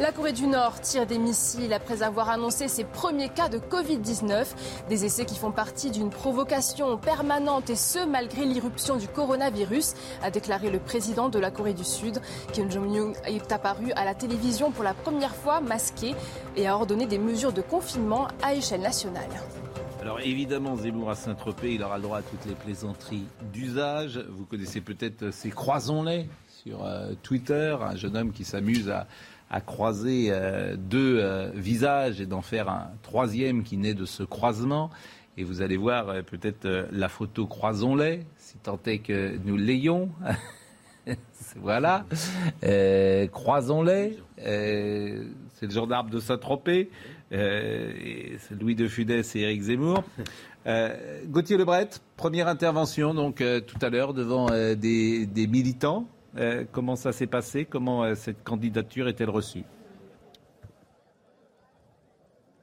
[0.00, 4.44] La Corée du Nord tire des missiles après avoir annoncé ses premiers cas de Covid-19,
[4.88, 10.30] des essais qui font partie d'une provocation permanente et ce malgré l'irruption du coronavirus, a
[10.30, 12.20] déclaré le président de la Corée du Sud.
[12.52, 16.14] Kim Jong-un est apparu à la télévision pour la première fois masqué
[16.56, 19.30] et a ordonné des mesures de confinement à échelle nationale.
[20.06, 24.18] Alors évidemment, Zemmour à Saint-Tropez, il aura le droit à toutes les plaisanteries d'usage.
[24.30, 30.28] Vous connaissez peut-être ces croisons-les sur euh, Twitter, un jeune homme qui s'amuse à, croiser
[30.30, 34.90] euh, deux euh, visages et d'en faire un troisième qui naît de ce croisement.
[35.36, 40.10] Et vous allez voir peut-être la photo croisons-les, si tant est que nous l'ayons.
[41.56, 42.04] voilà.
[43.32, 44.18] croisons-les.
[44.38, 46.90] c'est le genre d'arbre de Saint-Tropez.
[47.32, 47.92] Euh,
[48.38, 50.04] c'est Louis de Funès et Éric Zemmour.
[50.66, 56.06] Euh, Gauthier Lebret, première intervention donc euh, tout à l'heure devant des, militants.
[56.72, 57.64] comment ça s'est passé?
[57.64, 59.64] Comment cette candidature est-elle reçue?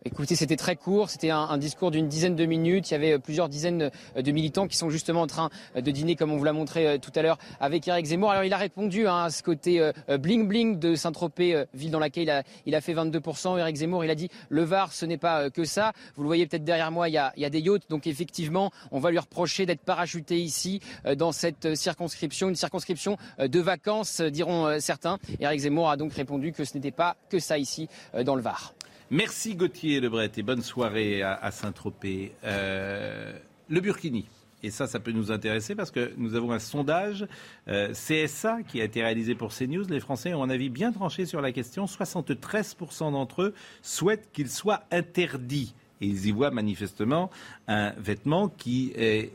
[0.06, 2.92] Écoutez, c'était très court, c'était un, discours d'une dizaine de minutes.
[2.92, 5.82] Il y avait euh, plusieurs dizaines euh, de militants qui sont justement en train euh,
[5.82, 8.30] de dîner, comme on vous l'a montré tout à l'heure, avec Eric Zemmour.
[8.32, 12.24] Alors il a répondu hein, à ce côté bling bling de Saint-Tropez, ville dans laquelle
[12.24, 13.58] il a, il a fait 22%.
[13.58, 15.94] Eric Zemmour, il a dit le Var, ce n'est pas que ça.
[16.16, 17.89] Vous le voyez peut-être derrière moi, il y, a, il y a des yachts.
[17.89, 20.82] Donc effectivement, on va lui reprocher d'être parachuté ici
[21.18, 25.18] dans cette circonscription, une circonscription de vacances, diront certains.
[25.39, 27.88] Eric Zemmour a donc répondu que ce n'était pas que ça ici
[28.26, 28.74] dans le Var.
[29.13, 32.32] Merci Gauthier Lebret et bonne soirée à, Saint-Tropez.
[32.43, 33.38] Euh,
[33.69, 34.26] le Burkini.
[34.63, 37.28] Et ça, ça peut nous intéresser parce que nous avons un sondage
[37.67, 39.86] euh, CSA qui a été réalisé pour CNews.
[39.88, 41.86] Les Français ont un avis bien tranché sur la question.
[41.86, 45.76] 73% d'entre eux souhaitent qu'il soit interdit.
[46.02, 47.30] Et ils y voient manifestement
[47.67, 49.32] un vêtement qui est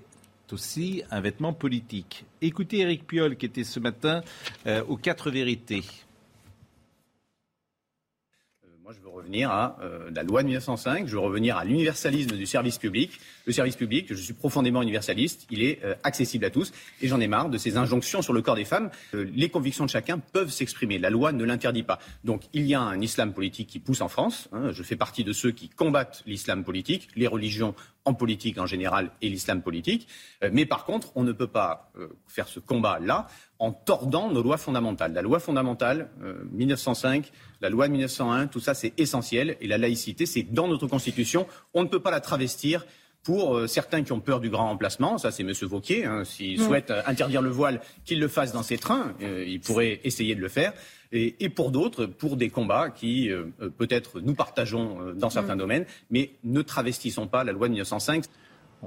[0.51, 2.25] aussi un vêtement politique.
[2.43, 4.23] Écoutez Eric Piolle qui était ce matin
[4.67, 5.85] euh, aux quatre vérités.
[9.09, 13.13] Revenir à euh, la loi de 1905, je veux revenir à l'universalisme du service public.
[13.47, 17.21] Le service public, je suis profondément universaliste, il est euh, accessible à tous et j'en
[17.21, 18.91] ai marre de ces injonctions sur le corps des femmes.
[19.15, 21.99] Euh, les convictions de chacun peuvent s'exprimer, la loi ne l'interdit pas.
[22.25, 24.49] Donc il y a un islam politique qui pousse en France.
[24.53, 24.71] Hein.
[24.73, 29.11] je fais partie de ceux qui combattent l'islam politique, les religions en politique en général
[29.21, 30.09] et l'islam politique.
[30.53, 31.93] mais par contre, on ne peut pas
[32.27, 33.27] faire ce combat-là
[33.59, 35.13] en tordant nos lois fondamentales.
[35.13, 36.09] La loi fondamentale,
[36.53, 39.57] 1905, la loi de 1901, tout ça c'est essentiel.
[39.61, 41.47] Et la laïcité, c'est dans notre Constitution.
[41.75, 42.85] On ne peut pas la travestir
[43.23, 45.53] pour euh, certains qui ont peur du grand remplacement, ça c'est M.
[45.63, 49.45] Vauquier, hein, s'il souhaite euh, interdire le voile, qu'il le fasse dans ses trains, euh,
[49.47, 50.73] il pourrait essayer de le faire.
[51.11, 53.31] Et, pour d'autres, pour des combats qui
[53.79, 55.59] peut-être nous partageons dans certains mm.
[55.59, 58.25] domaines, mais ne travestissons pas la loi de 1905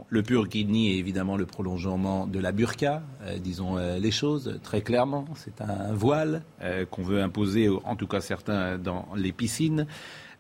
[0.10, 4.82] le burkini est évidemment le prolongement de la burqa, euh, disons euh, les choses très
[4.82, 5.26] clairement.
[5.36, 9.88] C'est un voile euh, qu'on veut imposer, en tout cas certains, dans les piscines.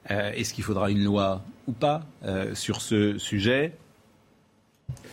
[0.10, 2.02] Est-ce qu'il faudra une loi ou pas
[2.56, 3.78] sur ce sujet?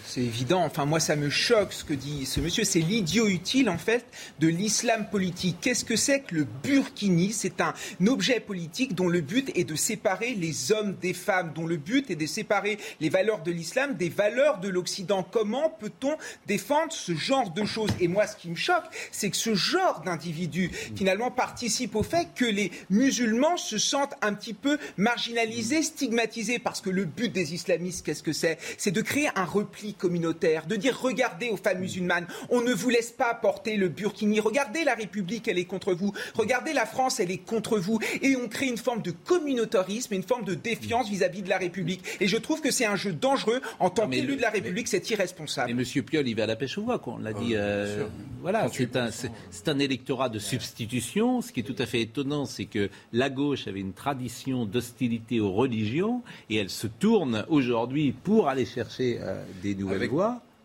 [0.06, 0.64] C'est évident.
[0.64, 2.64] Enfin, moi, ça me choque ce que dit ce monsieur.
[2.64, 4.06] C'est l'idiot utile, en fait,
[4.38, 5.58] de l'islam politique.
[5.60, 7.32] Qu'est-ce que c'est que le burkini?
[7.32, 7.74] C'est un
[8.06, 12.10] objet politique dont le but est de séparer les hommes des femmes, dont le but
[12.10, 15.22] est de séparer les valeurs de l'islam des valeurs de l'Occident.
[15.22, 17.90] Comment peut-on défendre ce genre de choses?
[18.00, 22.28] Et moi, ce qui me choque, c'est que ce genre d'individu, finalement, participe au fait
[22.34, 27.54] que les musulmans se sentent un petit peu marginalisés, stigmatisés, parce que le but des
[27.54, 28.58] islamistes, qu'est-ce que c'est?
[28.78, 32.88] C'est de créer un repli communautaire, de dire regardez aux femmes musulmanes, on ne vous
[32.88, 37.20] laisse pas porter le burkini, regardez la République, elle est contre vous, regardez la France,
[37.20, 41.10] elle est contre vous, et on crée une forme de communautarisme, une forme de défiance
[41.10, 42.02] vis-à-vis de la République.
[42.20, 45.08] Et je trouve que c'est un jeu dangereux en tant qu'élu de la République, c'est
[45.10, 45.74] irresponsable.
[45.74, 46.02] Mais M.
[46.02, 47.54] Piolle, il va à la pêche au voix, on l'a dit.
[47.54, 48.06] Euh,
[48.40, 51.42] voilà, c'est un, c'est un électorat de substitution.
[51.42, 55.40] Ce qui est tout à fait étonnant, c'est que la gauche avait une tradition d'hostilité
[55.40, 60.10] aux religions et elle se tourne aujourd'hui pour aller chercher euh, des nouvelles avec,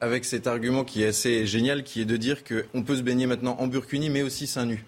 [0.01, 3.25] Avec cet argument qui est assez génial, qui est de dire qu'on peut se baigner
[3.25, 4.85] maintenant en burkini, mais aussi seins nus.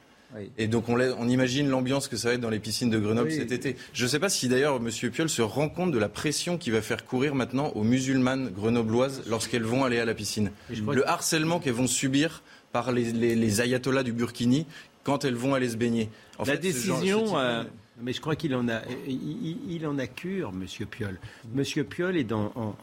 [0.58, 3.32] Et donc on, on, imagine l'ambiance que ça va être dans les piscines de Grenoble
[3.32, 3.78] cet été.
[3.94, 4.89] Je ne sais pas si d'ailleurs M.
[5.12, 9.24] Piolle se rend compte de la pression qui va faire courir maintenant aux musulmanes grenobloises
[9.28, 10.52] lorsqu'elles vont aller à la piscine.
[10.70, 14.65] Le harcèlement qu'elles vont subir par les, les, ayatollahs du Burkini
[15.06, 16.10] quand elles vont aller se baigner.
[16.38, 17.39] En la décision...
[17.39, 17.63] Euh,
[18.02, 21.20] mais je crois qu'il en a, il, en a cure, Monsieur Piolle.
[21.54, 22.76] Monsieur Piolle est en,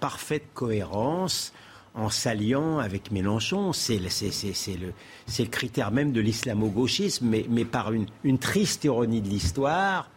[0.00, 1.52] parfaite cohérence
[1.94, 3.72] en s'alliant avec Mélenchon.
[3.72, 10.08] C'est le, critère même de l'islamo-gauchisme, mais, par une, triste ironie de l'histoire,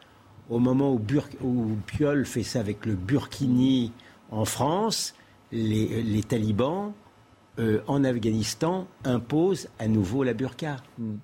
[0.49, 1.01] au moment où,
[1.43, 3.91] où, Piolle fait ça avec le Burkini
[4.31, 5.13] en France,
[5.51, 6.93] les, talibans
[7.59, 10.77] euh, en Afghanistan imposent à nouveau la burqa.
[10.97, 11.15] Hmm.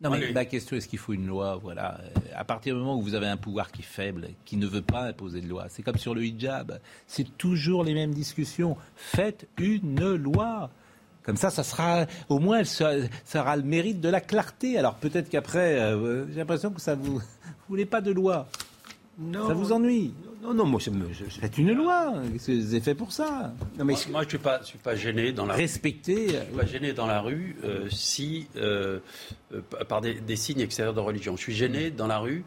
[0.00, 2.00] Non, mais ma question, est-ce qu'il faut une loi Voilà.
[2.36, 4.82] À partir du moment où vous avez un pouvoir qui est faible, qui ne veut
[4.82, 6.78] pas imposer de loi, c'est comme sur le hijab.
[7.08, 8.76] C'est toujours les mêmes discussions.
[8.94, 10.70] Faites une loi.
[11.24, 12.92] Comme ça, ça sera, au moins, ça,
[13.34, 14.78] aura le mérite de la clarté.
[14.78, 17.22] Alors peut-être qu'après, euh, j'ai l'impression que ça vous, vous
[17.68, 18.46] voulez pas de loi.
[19.18, 19.48] Non.
[19.48, 22.14] Ça vous ennuie non, non, moi, faites une loi.
[22.38, 23.52] C'est fait pour ça.
[23.76, 26.28] Non, mais moi, je ne suis pas, suis pas gêné dans la Respecter.
[26.28, 29.00] Je suis pas gêné dans la rue euh, si, euh,
[29.52, 31.36] euh, par des, signes extérieurs de religion.
[31.36, 32.44] Je suis gêné dans la rue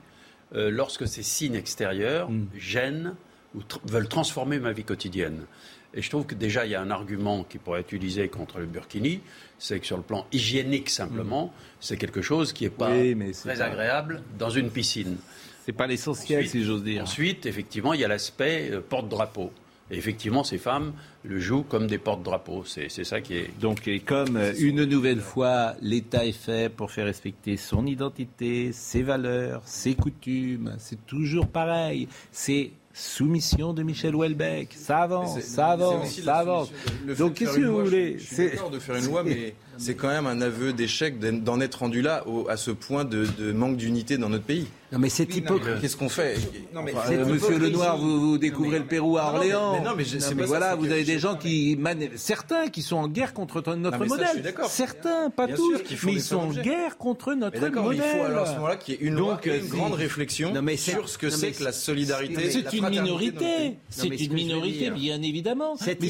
[0.54, 2.48] lorsque ces signes extérieurs mm.
[2.58, 3.16] gênent
[3.56, 5.46] ou veulent transformer ma vie quotidienne.
[5.94, 8.60] Et je trouve que déjà, il y a un argument qui pourrait être utilisé contre
[8.60, 9.20] le burkini,
[9.60, 11.52] c'est que sur le plan hygiénique simplement, mm.
[11.82, 12.92] c'est quelque chose qui n'est pas
[13.34, 15.18] très agréable dans une piscine.
[15.66, 17.04] C'est pas l'essentiel, si j'ose dire.
[17.04, 19.52] Ensuite, effectivement, il y a l'aspect euh, porte-drapeau.
[19.92, 20.94] Et effectivement, ces femmes
[21.24, 22.64] le jouent comme des porte-drapeaux.
[22.66, 23.60] C'est ça qui est.
[23.60, 28.72] Donc, et comme euh, une nouvelle fois, l'État est fait pour faire respecter son identité,
[28.72, 32.08] ses valeurs, ses coutumes, c'est toujours pareil.
[32.32, 34.74] C'est soumission de Michel Houellebecq.
[34.74, 36.72] Ça avance, ça avance, ça avance.
[37.18, 40.10] Donc, qu'est-ce que vous voulez Je suis d'accord de faire une loi, mais c'est quand
[40.10, 44.30] même un aveu d'échec d'en être rendu là à ce point de, manque d'unité dans
[44.30, 44.68] notre pays.
[44.92, 45.80] Non mais c'est hypocrite.
[45.80, 46.38] Qu'est-ce qu'on fait
[46.74, 46.94] non, mais
[47.26, 49.74] Monsieur Lenoir, vous, vous découvrez le Pérou à Orléans.
[49.74, 50.04] Mais non, mais,
[50.36, 51.78] mais voilà, vous avez des gens qui,
[52.16, 54.54] certains qui sont en guerre contre notre modèle.
[54.68, 58.02] Certains, pas tous, mais ils sont en guerre contre notre modèle.
[58.04, 61.10] il faut alors à ce moment-là qu'il y ait une, Donc, une grande réflexion sur
[61.10, 62.50] ce que c'est que la solidarité.
[62.52, 63.78] C'est une minorité.
[63.90, 65.76] C'est une minorité, bien évidemment.
[65.86, 66.10] Mais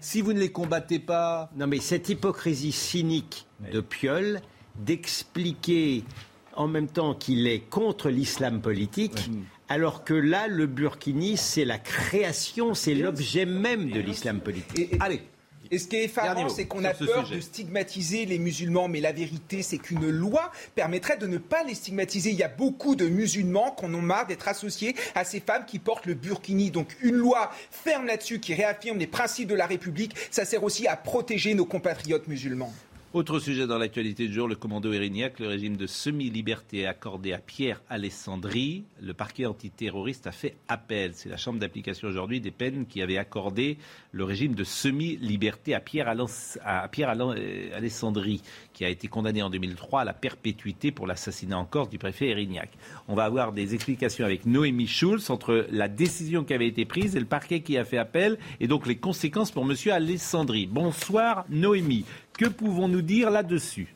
[0.00, 1.50] si vous ne les combattez pas.
[1.56, 4.40] Non mais cette hypocrisie cynique de Piolle
[4.76, 6.04] d'expliquer
[6.56, 9.30] en même temps qu'il est contre l'islam politique,
[9.68, 14.94] alors que là, le burkini, c'est la création, c'est l'objet même de l'islam politique.
[15.00, 15.22] Allez,
[15.70, 19.12] et ce qui est effarant, c'est qu'on a peur de stigmatiser les musulmans, mais la
[19.12, 22.30] vérité, c'est qu'une loi permettrait de ne pas les stigmatiser.
[22.30, 25.64] Il y a beaucoup de musulmans qui en ont marre d'être associés à ces femmes
[25.66, 26.70] qui portent le burkini.
[26.70, 30.86] Donc une loi ferme là-dessus, qui réaffirme les principes de la République, ça sert aussi
[30.86, 32.72] à protéger nos compatriotes musulmans.
[33.14, 37.38] Autre sujet dans l'actualité du jour, le commando Erignac, le régime de semi-liberté accordé à
[37.38, 38.86] Pierre Alessandri.
[39.00, 41.12] Le parquet antiterroriste a fait appel.
[41.14, 43.78] C'est la chambre d'application aujourd'hui des peines qui avait accordé
[44.10, 46.12] le régime de semi-liberté à Pierre,
[46.64, 51.56] à Pierre euh, Alessandri, qui a été condamné en 2003 à la perpétuité pour l'assassinat
[51.56, 52.70] en Corse du préfet Erignac.
[53.06, 57.14] On va avoir des explications avec Noémie Schulz entre la décision qui avait été prise
[57.14, 59.76] et le parquet qui a fait appel et donc les conséquences pour M.
[59.92, 60.66] Alessandri.
[60.66, 62.04] Bonsoir Noémie.
[62.38, 63.94] Que pouvons-nous dire là-dessus?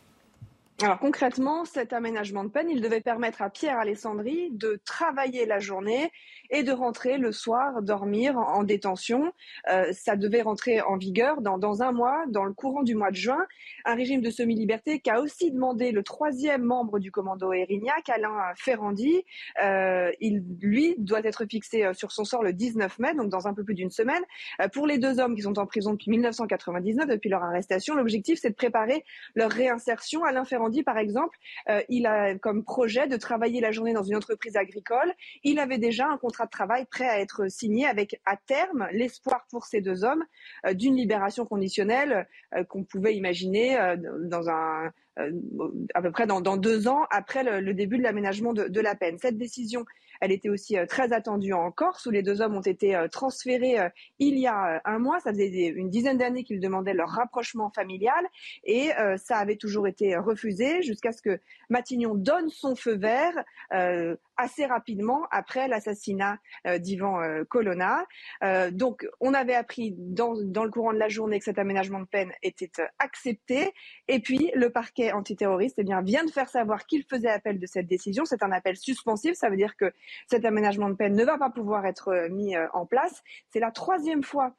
[0.80, 5.58] Alors concrètement, cet aménagement de peine, il devait permettre à Pierre Alessandri de travailler la
[5.58, 6.12] journée
[6.50, 9.32] et de rentrer le soir dormir en, détention.
[9.70, 13.10] Euh, ça devait rentrer en vigueur dans, dans, un mois, dans le courant du mois
[13.10, 13.46] de juin.
[13.84, 19.24] Un régime de semi-liberté qu'a aussi demandé le troisième membre du commando Erignac, Alain Ferrandi.
[19.62, 23.46] Euh, il, lui, doit être fixé euh, sur son sort le 19 mai, donc dans
[23.46, 24.22] un peu plus d'une semaine.
[24.60, 28.38] Euh, pour les deux hommes qui sont en prison depuis 1999, depuis leur arrestation, l'objectif
[28.40, 30.24] c'est de préparer leur réinsertion.
[30.24, 31.36] Alain Ferrandi, par exemple,
[31.68, 35.12] euh, il a comme projet de travailler la journée dans une entreprise agricole.
[35.44, 39.46] Il avait déjà un contrat de travail prêt à être signé avec à terme l'espoir
[39.50, 40.24] pour ces deux hommes
[40.66, 44.90] euh, d'une libération conditionnelle euh, qu'on pouvait imaginer euh, dans un
[45.94, 49.18] à peu près dans, deux ans après le, début de l'aménagement de, la peine.
[49.18, 49.84] Cette décision,
[50.20, 53.78] elle était aussi très attendue en Corse, où les deux hommes ont été transférés
[54.20, 55.18] il y a un mois.
[55.18, 58.24] Ça faisait une dizaine d'années qu'ils demandaient leur rapprochement familial,
[58.62, 63.44] et ça avait toujours été refusé jusqu'à ce que Matignon donne son feu vert
[64.38, 68.06] assez rapidement après l'assassinat euh, d'Ivan euh, Colonna.
[68.42, 72.00] Euh, donc, on avait appris dans, dans, le courant de la journée que cet aménagement
[72.00, 73.74] de peine était accepté.
[74.06, 77.86] Et puis, le parquet antiterroriste eh vient de faire savoir qu'il faisait appel de cette
[77.86, 78.24] décision.
[78.24, 79.34] C'est un appel suspensif.
[79.34, 79.92] Ça veut dire que
[80.28, 83.22] cet aménagement de peine ne va pas pouvoir être mis en place.
[83.50, 84.54] C'est la troisième fois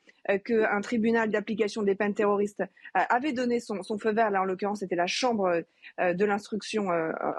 [0.45, 2.63] qu'un tribunal d'application des peines terroristes
[2.93, 5.63] avait donné son, feu vert, là en l'occurrence c'était la chambre
[5.99, 6.87] de l'instruction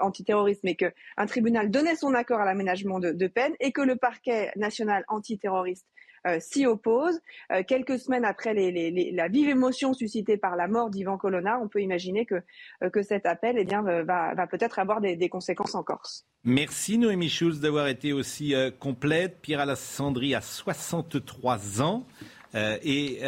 [0.01, 3.95] antiterroriste, mais qu'un tribunal donnait son accord à l'aménagement de, de peine et que le
[3.95, 5.87] parquet national antiterroriste
[6.27, 7.19] euh, s'y oppose.
[7.51, 11.81] Euh, quelques semaines après la vive émotion suscitée par la mort d'Ivan Colonna, on peut
[11.81, 12.35] imaginer que,
[12.83, 16.27] euh, que cet appel eh bien, va, peut-être avoir des, conséquences en Corse.
[16.43, 19.39] Merci Noémie Schulz d'avoir été aussi complète.
[19.41, 22.05] Pierre Alassandri a 63 ans.
[22.53, 23.19] Et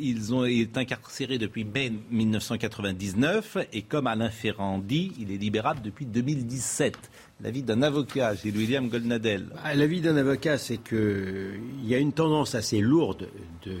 [0.00, 5.36] ils ont, il est incarcéré depuis mai 1999 et comme Alain Ferrand dit, il est
[5.36, 6.98] libérable depuis 2017
[7.42, 9.48] l'avis d'un avocat, c'est William Goldnadel.
[9.62, 13.28] Ah, l'avis d'un avocat, c'est qu'il y a une tendance assez lourde
[13.66, 13.76] de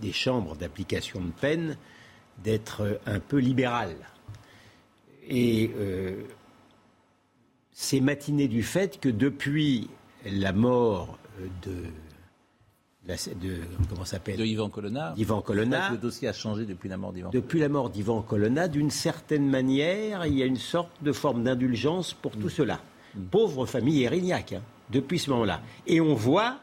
[0.00, 1.76] des chambres d'application de peine
[2.42, 3.96] d'être un peu libérales.
[5.28, 6.22] Et euh,
[7.72, 9.88] c'est matiné du fait que depuis
[10.24, 11.18] la mort
[11.62, 11.74] de
[13.08, 13.56] de
[13.88, 15.14] comment s'appelle De Yvan Colonna.
[15.16, 15.90] Yvan Colonna.
[15.90, 17.30] Le dossier a changé depuis la mort d'Yvan.
[17.30, 21.42] Depuis la mort d'Yvan Colonna, d'une certaine manière, il y a une sorte de forme
[21.42, 22.50] d'indulgence pour tout mm.
[22.50, 22.80] cela.
[23.14, 23.22] Mm.
[23.30, 25.62] Pauvre famille Erignac, hein, depuis ce moment-là.
[25.86, 26.58] Et on voit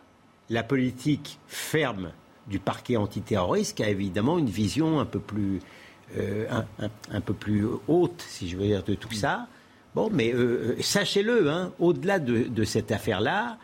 [0.52, 2.12] la politique ferme
[2.48, 5.60] du parquet antiterroriste qui a évidemment une vision un peu plus,
[6.16, 6.46] euh,
[7.12, 9.16] un, peu plus haute, si je veux dire, de tout mm.
[9.16, 9.48] ça.
[9.96, 13.58] Bon, mais euh, euh, sachez-le, hein, au-delà de cette affaire-là,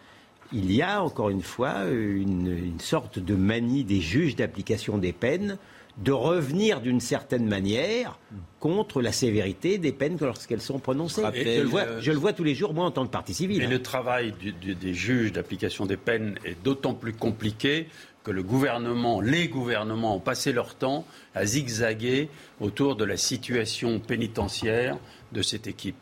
[0.53, 5.57] il y a encore une fois une, sorte de manie des juges d'application des peines
[5.97, 8.17] de revenir d'une certaine manière
[8.59, 11.21] contre la sévérité des peines lorsqu'elles sont prononcées.
[11.33, 13.61] Je le, vois, tous les jours, moi, en tant que partie civile.
[13.61, 17.87] Et le travail des juges d'application des peines est d'autant plus compliqué
[18.23, 23.99] que le gouvernement, les gouvernements ont passé leur temps à zigzaguer autour de la situation
[23.99, 24.97] pénitentiaire
[25.31, 25.95] de cette équipe,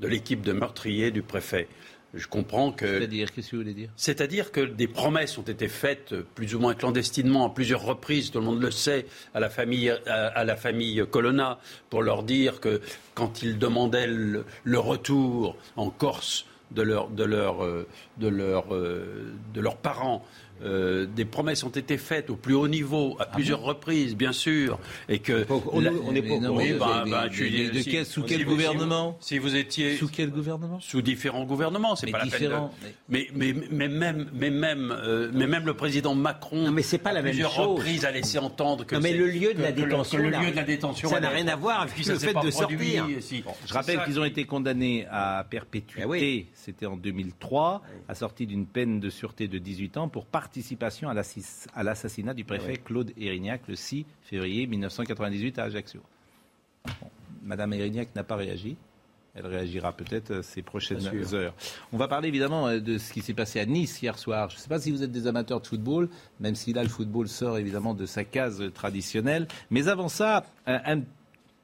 [0.00, 1.68] de l'équipe de meurtriers du préfet.
[2.14, 2.86] Je comprends que.
[2.86, 3.90] C'est-à-dire, qu'est-ce que vous voulez dire?
[3.96, 8.38] C'est-à-dire que des promesses ont été faites plus ou moins clandestinement à plusieurs reprises, tout
[8.38, 11.58] le monde le sait, à la famille, à, la famille Colonna,
[11.90, 12.80] pour leur dire que
[13.14, 14.44] quand ils demandaient le,
[14.78, 17.86] retour en Corse de, leur, de, leur, euh,
[18.18, 20.24] de, leur, euh, de leurs parents,
[20.62, 24.32] euh, des promesses ont été faites au plus haut niveau à ah plusieurs reprises, bien
[24.32, 25.80] sûr, et que on,
[26.12, 26.22] n'est
[26.72, 32.10] pas de sous quel gouvernement Si vous étiez sous quel gouvernement Sous différents gouvernements, c'est
[32.10, 32.52] pas la peine.
[33.08, 36.98] Mais, mais, mais même mais même euh, mais même le président Macron, non, mais c'est
[36.98, 39.72] pas la même plusieurs reprises a laissé entendre que non, mais le lieu de la
[39.72, 42.50] détention, le, lieu de la détention, ça n'a rien à voir avec le fait de
[42.50, 43.06] sortir.
[43.66, 49.00] je rappelle qu'ils ont été condamnés à perpétuité, eh c'était en 2003, assortis d'une peine
[49.00, 54.04] de sûreté de 18 ans pour participation à l'assassinat du préfet Claude Erignac le 6
[54.24, 56.00] février 1998 à Ajaccio.
[57.42, 58.76] Madame Erignac n'a pas réagi.
[59.34, 61.04] Elle réagira peut-être euh, ces prochaines
[61.34, 61.54] heures.
[61.92, 64.50] On va parler évidemment euh, de ce qui s'est passé à Nice hier soir.
[64.50, 66.88] Je ne sais pas si vous êtes des amateurs de football, même si là le
[66.88, 69.48] football sort évidemment de sa case traditionnelle.
[69.70, 71.04] Mais avant ça, une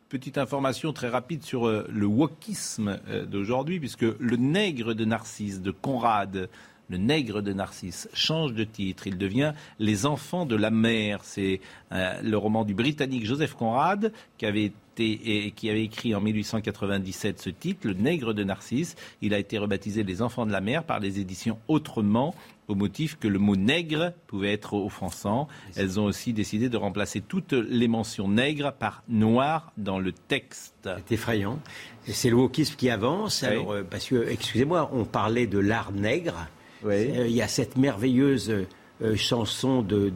[0.08, 5.70] petite information très rapide sur euh, le wokisme d'aujourd'hui, puisque le nègre de Narcisse de
[5.70, 6.48] Conrad
[6.90, 9.06] le nègre de Narcisse, change de titre.
[9.06, 11.20] Il devient Les enfants de la mer.
[11.22, 11.60] C'est
[11.92, 16.20] euh, le roman du Britannique Joseph Conrad qui avait été et qui avait écrit en
[16.20, 18.96] 1897 ce titre, Le Nègre de Narcisse.
[19.22, 22.34] Il a été rebaptisé Les Enfants de la Mer par les éditions Autrement,
[22.68, 25.48] au motif que le mot nègre pouvait être offensant.
[25.76, 30.74] Elles ont aussi décidé de remplacer toutes les mentions nègres par noir dans le texte.
[30.84, 31.60] C'est effrayant.
[32.06, 33.42] C'est le wokisme qui avance.
[33.42, 36.48] Alors, euh, parce que, excusez-moi, on parlait de l'art nègre.
[36.84, 38.50] Euh, il y a cette merveilleuse
[39.02, 40.12] euh, chanson de,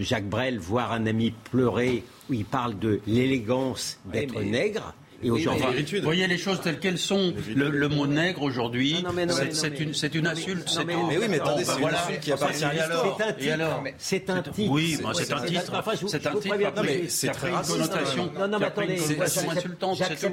[0.00, 4.94] Jacques Brel, Voir un ami pleurer, où il parle de l'élégance d'être nègre.
[5.22, 7.34] Et aujourd'hui, voyez les choses telles qu'elles sont.
[7.54, 9.04] Le, mot nègre aujourd'hui,
[9.52, 10.78] c'est une, une, insulte.
[10.86, 13.18] Mais, oui, mais attendez, c'est une insulte qui appartient à l'histoire.
[13.38, 14.70] Et alors C'est un titre.
[14.70, 15.82] Oui, c'est un titre.
[16.06, 16.56] C'est un titre.
[16.76, 17.92] Non, mais c'est très raciste.
[18.38, 18.98] Non, non, mais attendez,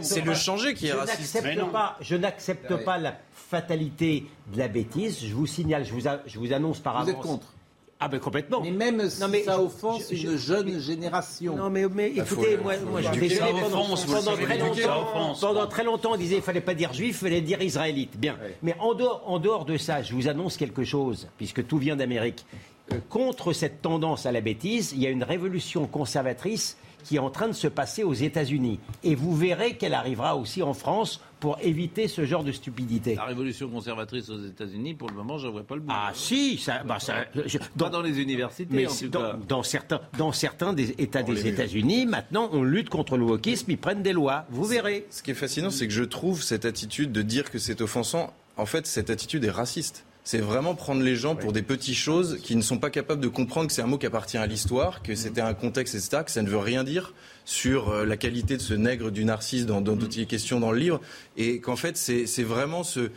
[0.02, 1.42] c'est le changer qui est raciste.
[2.02, 5.26] Je n'accepte pas la fatalité de la bêtise.
[5.26, 7.06] Je vous signale, je vous, je vous annonce par avance.
[7.06, 7.55] Vous êtes contre
[7.98, 8.60] ah ben complètement.
[8.62, 11.56] Mais même non, mais ça offense une jeune génération.
[11.56, 13.08] Non mais, mais écoutez, moi, moi je
[13.62, 17.26] pendant, pendant, très longtemps, pendant très longtemps on disait qu'il fallait pas dire juif, il
[17.26, 18.18] fallait dire israélite.
[18.18, 18.38] Bien.
[18.62, 21.96] Mais en dehors, en dehors de ça, je vous annonce quelque chose, puisque tout vient
[21.96, 22.46] d'Amérique.
[22.92, 27.20] Euh, contre cette tendance à la bêtise, il y a une révolution conservatrice qui est
[27.20, 28.80] en train de se passer aux États-Unis.
[29.04, 33.14] Et vous verrez qu'elle arrivera aussi en France pour éviter ce genre de stupidité.
[33.14, 35.94] La révolution conservatrice aux États-Unis, pour le moment, je ne vois pas le bout.
[35.94, 37.26] Ah si, ça, bah, ça
[37.78, 38.68] pas dans les universités.
[38.72, 38.88] Mais
[39.48, 43.78] dans, certains, dans certains des États des États-Unis, maintenant, on lutte contre le wokisme, ils
[43.78, 44.46] prennent des lois.
[44.50, 45.06] Vous verrez.
[45.12, 48.34] Ce qui est fascinant, c'est que je trouve cette attitude de dire que c'est offensant.
[48.58, 50.06] En fait, cette attitude est raciste.
[50.28, 53.28] C'est vraiment prendre les gens pour des petites choses qui ne sont pas capables de
[53.28, 56.32] comprendre que c'est un mot qui appartient à l'histoire, que c'était un contexte, etc., que
[56.32, 57.14] ça ne veut rien dire
[57.46, 61.00] sur euh, la qualité de ce nègre du narcisse dans d'autres questions dans le livre,
[61.38, 63.12] et qu'en fait, c'est vraiment ce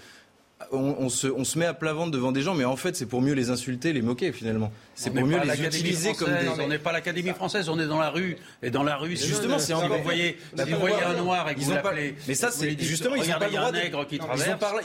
[0.73, 3.07] on, se, on, se, met à plat ventre devant des gens, mais en fait, c'est
[3.07, 4.73] pour mieux les insulter, les moquer finalement.
[4.95, 6.49] C'est pour mieux les utiliser comme des...
[6.61, 8.37] On n'est pas l'Académie française, on est dans la rue.
[8.63, 11.55] Et dans la rue, justement, c'est si vous voyez, si vous voyez un noir et
[11.55, 12.17] que vous l'appelez...
[12.27, 13.73] Mais ça, c'est justement, ils n'ont pas le droit...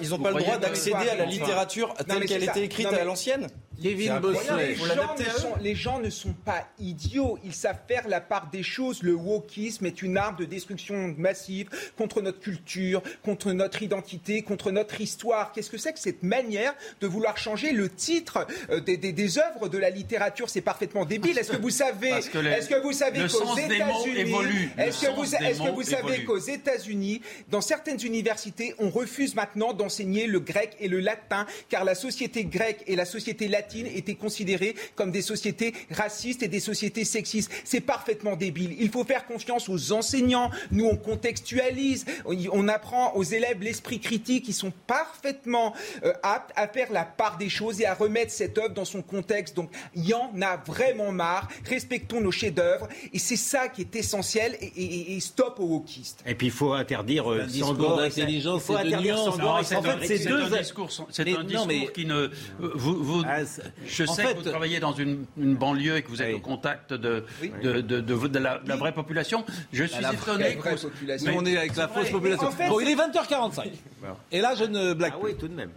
[0.01, 3.47] Ils n'ont pas le droit d'accéder à la littérature telle qu'elle était écrite à l'ancienne
[3.79, 7.37] les, gens les gens ne sont pas idiots.
[7.43, 9.03] Ils savent faire la part des choses.
[9.03, 14.71] Le wokisme est une arme de destruction massive contre notre culture, contre notre identité, contre
[14.71, 15.51] notre histoire.
[15.51, 19.37] Qu'est-ce que c'est que cette manière de vouloir changer le titre euh, des, des, des
[19.39, 20.49] œuvres de la littérature?
[20.49, 21.37] C'est parfaitement débile.
[21.37, 22.29] Est-ce que vous savez, est-ce
[22.69, 27.61] que vous savez qu'aux États-Unis, est-ce que vous, est-ce que vous savez qu'aux États-Unis, dans
[27.61, 32.83] certaines universités, on refuse maintenant d'enseigner le grec et le latin, car la société grecque
[32.87, 37.51] et la société latine étaient considérées comme des sociétés racistes et des sociétés sexistes.
[37.63, 38.75] C'est parfaitement débile.
[38.79, 40.51] Il faut faire confiance aux enseignants.
[40.71, 42.05] Nous, on contextualise,
[42.51, 44.47] on apprend aux élèves l'esprit critique.
[44.47, 48.57] Ils sont parfaitement euh, aptes à faire la part des choses et à remettre cette
[48.57, 49.55] œuvre dans son contexte.
[49.55, 51.47] Donc, il y en a vraiment marre.
[51.65, 52.87] Respectons nos chefs-d'œuvre.
[53.13, 54.57] Et c'est ça qui est essentiel.
[54.75, 56.23] Et, stop aux wokistes.
[56.25, 58.61] Et puis, il faut interdire euh, Sangor d'intelligence.
[58.63, 59.55] Il faut interdire Sangor.
[59.55, 60.49] En fait, c'est deux...
[60.49, 62.29] discours, c'est un discours qui ne.
[62.59, 63.39] Vous, vous, ah,
[63.85, 67.25] je sais que vous travaillez dans une, banlieue et que vous êtes au contact de,
[67.63, 69.45] de, de, la, vraie population.
[69.71, 72.49] Je suis étonné que on est avec la fausse population.
[72.67, 73.69] bon, il est 20h45.
[74.31, 75.71] Et là, je ne blague ah, oui, tout de même.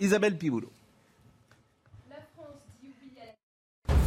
[0.00, 0.70] Isabelle Piboulot.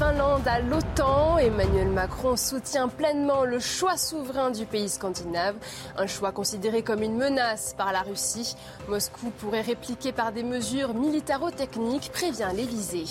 [0.04, 1.38] Finlande à l'OTAN.
[1.38, 5.56] Emmanuel Macron soutient pleinement le choix souverain du pays scandinave,
[5.98, 8.58] un choix considéré comme une menace par la Russie.
[8.90, 13.06] Moscou pourrait répliquer par des mesures militaro-techniques, prévient l'Elysée.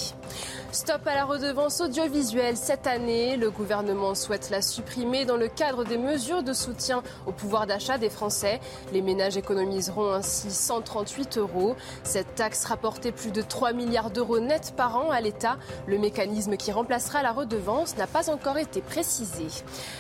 [0.71, 3.37] Stop à la redevance audiovisuelle cette année.
[3.37, 7.99] Le gouvernement souhaite la supprimer dans le cadre des mesures de soutien au pouvoir d'achat
[7.99, 8.59] des Français.
[8.93, 11.77] Les ménages économiseront ainsi 138 euros.
[12.05, 15.59] Cette taxe rapportait plus de 3 milliards d'euros net par an à l'État.
[15.87, 19.47] Le mécanisme qui remplacera la redevance n'a pas encore été précisé.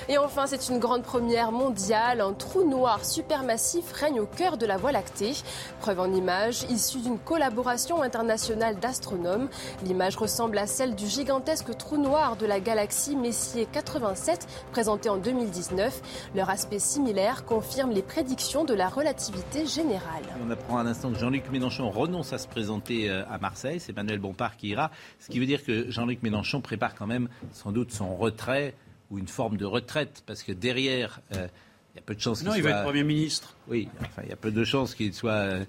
[0.08, 2.20] Et enfin, c'est une grande première mondiale.
[2.20, 5.34] Un trou noir supermassif règne au cœur de la Voie lactée.
[5.80, 9.48] Preuve en image issue d'une collaboration internationale d'astronomes.
[9.84, 15.18] L'image ressemble à celle du gigantesque trou noir de la galaxie Messier 87 présenté en
[15.18, 16.30] 2019.
[16.34, 20.24] Leur aspect similaire confirme les prédictions de la relativité générale.
[20.44, 23.78] On apprend à l'instant que Jean-Luc Mélenchon renonce à se présenter euh, à Marseille.
[23.78, 24.90] C'est Manuel Bompard qui ira.
[25.20, 28.74] Ce qui veut dire que Jean-Luc Mélenchon prépare quand même sans doute son retrait
[29.10, 31.20] ou une forme de retraite parce que derrière.
[31.36, 31.46] Euh,
[31.94, 32.56] il y a peu de chances qu'il soit.
[32.56, 33.54] Non, il va être Premier ministre.
[33.68, 35.32] Oui, enfin, il y a peu de chances qu'il soit.
[35.32, 35.64] Euh,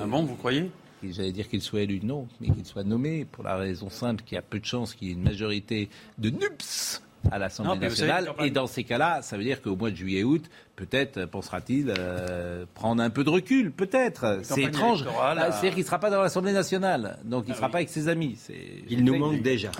[0.00, 0.68] ah bon, vous croyez?
[1.04, 4.34] j'allais dire qu'il soit élu, non, mais qu'il soit nommé, pour la raison simple qu'il
[4.34, 5.88] y a peu de chances qu'il y ait une majorité
[6.18, 8.32] de NUPS à l'Assemblée nationale.
[8.40, 10.44] Et dans ces cas-là, ça veut dire qu'au mois de juillet-août,
[10.76, 14.40] peut-être pensera-t-il euh, prendre un peu de recul, peut-être.
[14.42, 15.04] C'est étrange.
[15.04, 17.78] Bah, c'est-à-dire qu'il ne sera pas dans l'Assemblée nationale, donc il ne ah sera pas
[17.78, 18.38] avec ses amis.
[18.88, 19.70] Il nous manque déjà.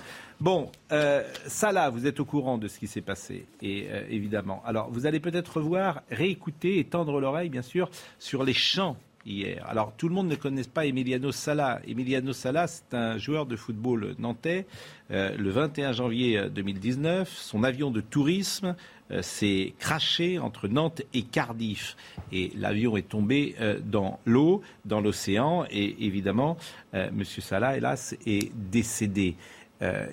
[0.40, 4.04] Bon, euh, ça là, vous êtes au courant de ce qui s'est passé, et euh,
[4.08, 4.62] évidemment.
[4.64, 8.96] Alors, vous allez peut-être revoir, réécouter et tendre l'oreille, bien sûr, sur les chants
[9.26, 9.64] hier.
[9.68, 11.80] Alors tout le monde ne connaît pas Emiliano Sala.
[11.86, 14.66] Emiliano Sala, c'est un joueur de football nantais.
[15.10, 18.76] Euh, le 21 janvier 2019, son avion de tourisme
[19.10, 21.96] euh, s'est craché entre Nantes et Cardiff.
[22.32, 25.64] Et l'avion est tombé euh, dans l'eau, dans l'océan.
[25.70, 26.56] Et évidemment,
[26.92, 27.24] M.
[27.24, 29.36] Salah, hélas, est décédé.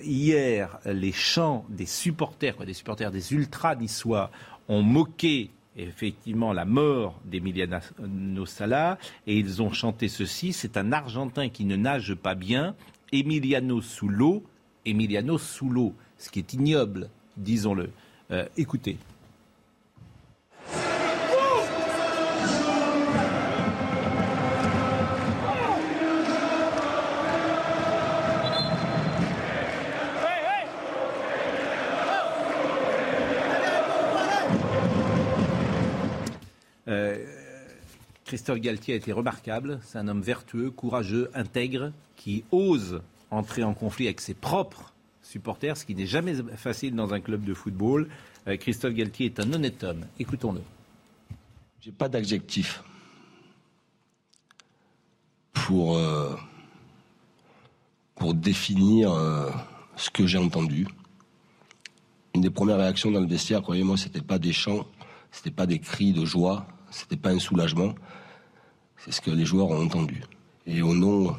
[0.02, 4.30] hier, les chants des supporters, quoi, des supporters des ultras niçois,
[4.68, 11.48] ont moqué effectivement la mort d'Emiliano Sala et ils ont chanté ceci c'est un Argentin
[11.48, 12.74] qui ne nage pas bien,
[13.12, 14.44] Emiliano sous l'eau,
[14.84, 17.90] Emiliano sous l'eau, ce qui est ignoble, disons-le.
[18.30, 18.96] Euh, écoutez.
[38.26, 39.78] Christophe Galtier a été remarquable.
[39.84, 43.00] C'est un homme vertueux, courageux, intègre, qui ose
[43.30, 47.44] entrer en conflit avec ses propres supporters, ce qui n'est jamais facile dans un club
[47.44, 48.08] de football.
[48.48, 50.06] Euh, Christophe Galtier est un honnête homme.
[50.18, 50.60] Écoutons-le.
[51.80, 52.82] J'ai pas d'adjectif
[55.52, 56.34] pour, euh,
[58.16, 59.50] pour définir euh,
[59.94, 60.88] ce que j'ai entendu.
[62.34, 64.84] Une des premières réactions dans le vestiaire, croyez-moi, c'était pas des chants,
[65.30, 67.94] c'était pas des cris de joie, c'était pas un soulagement,
[68.98, 70.22] c'est ce que les joueurs ont entendu.
[70.66, 71.36] Et au nom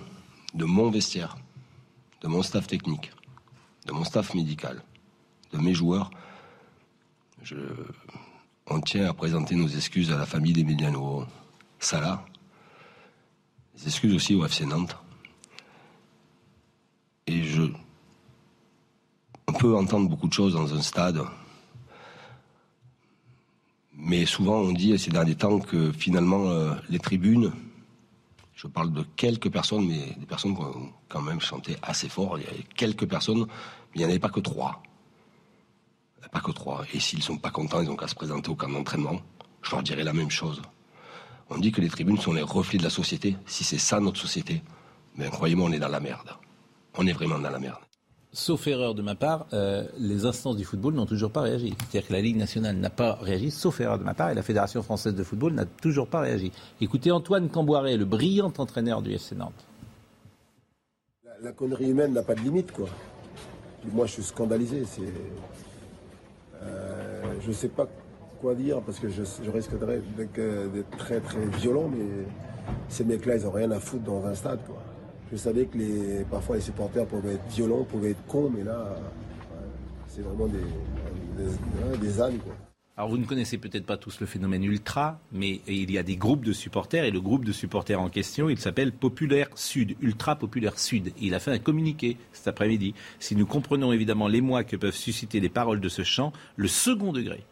[0.54, 1.38] de mon vestiaire,
[2.22, 3.12] de mon staff technique,
[3.86, 4.82] de mon staff médical,
[5.52, 6.10] de mes joueurs,
[8.70, 11.26] on tient à présenter nos excuses à la famille d'Emiliano
[11.80, 12.26] Sala,
[13.76, 14.98] des excuses aussi au FC Nantes.
[17.28, 17.64] Et je,
[19.48, 21.22] on peut entendre beaucoup de choses dans un stade,
[23.98, 27.52] mais souvent on dit ces derniers temps que finalement euh, les tribunes,
[28.56, 32.38] je parle de quelques personnes, mais des personnes qui ont quand même chanté assez fort.
[32.38, 34.82] Il y avait quelques personnes, mais il n'y en avait pas que trois.
[36.32, 36.84] Pas que trois.
[36.93, 39.22] Et s'ils sont pas contents, ils ont qu'à se présenter au camp d'entraînement.
[39.62, 40.62] Je leur dirais la même chose.
[41.50, 43.38] On dit que les tribunes sont les reflets de la société.
[43.45, 44.62] Si c'est ça notre société,
[45.16, 46.30] mais croyez-moi, on est dans la merde.
[46.95, 47.86] On est vraiment dans la merde.
[48.38, 51.75] Sauf erreur de ma part, euh, les instances du football n'ont toujours pas réagi.
[51.79, 54.43] C'est-à-dire que la Ligue nationale n'a pas réagi, sauf erreur de ma part, et la
[54.43, 56.51] Fédération française de football n'a toujours pas réagi.
[56.79, 59.65] Écoutez Antoine Camboiré, le brillant entraîneur du FC Nantes.
[61.41, 62.88] La, connerie humaine n'a pas de limite, quoi.
[63.91, 64.83] Moi, je suis scandalisé.
[66.61, 67.88] Euh, je ne sais pas
[68.39, 72.05] quoi dire parce que je, je risque d'être d'être très très violent, mais
[72.88, 74.77] ces mecs-là, ils n'ont rien à foutre dans un stade, quoi.
[75.32, 79.57] Je savais que parfois les supporters pouvaient être violents, pouvaient être cons, mais là, ouais,
[80.07, 80.59] c'est vraiment des,
[81.38, 82.13] des,
[82.43, 82.55] quoi.
[82.99, 86.15] Alors vous ne connaissez peut-être pas tous le phénomène ultra, mais il y a des
[86.15, 90.36] groupes de supporters et le groupe de supporters en question, il s'appelle Populaire Sud, Ultra
[90.36, 91.13] Populaire Sud.
[91.21, 92.95] Il a fait un communiqué cet après-midi.
[93.19, 97.13] Si nous comprenons évidemment l'émoi que peuvent susciter les paroles de ce chant, le second
[97.13, 97.43] degré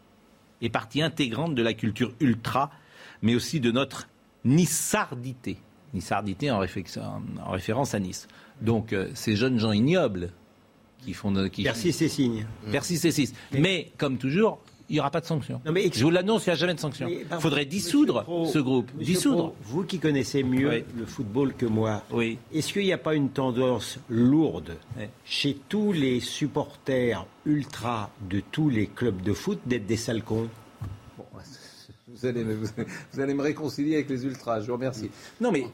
[0.64, 2.72] est partie intégrante de la culture ultra,
[3.22, 4.08] mais aussi de notre
[4.46, 5.58] nissardité.
[5.96, 8.28] Nissardité en, en référence à Nice.
[8.62, 10.32] Donc euh, ces jeunes gens ignobles
[11.04, 11.32] qui font...
[11.32, 12.46] de- Qui Persiste et signe.
[12.72, 13.30] Persiste et signe.
[13.54, 15.60] Mais comme toujours, il n'y aura pas de sanction.
[15.66, 17.08] Je vous l'annonce, il n'y a jamais de sanction.
[17.10, 18.92] Il faudrait dissoudre Pro, ce groupe.
[18.94, 19.54] Monsieur dissoudre.
[19.54, 20.84] Pro, vous qui connaissez mieux Oui.
[20.96, 22.38] le football que moi, Oui.
[22.54, 25.06] est-ce qu'il n'y a pas une tendance lourde Oui.
[25.26, 30.50] chez tous les supporters ultra de tous les clubs de foot d'être des sales cons?
[32.08, 32.68] Vous allez, me- vous,
[33.12, 35.10] vous allez me réconcilier avec les ultras, je vous remercie.
[35.42, 35.66] Non, mais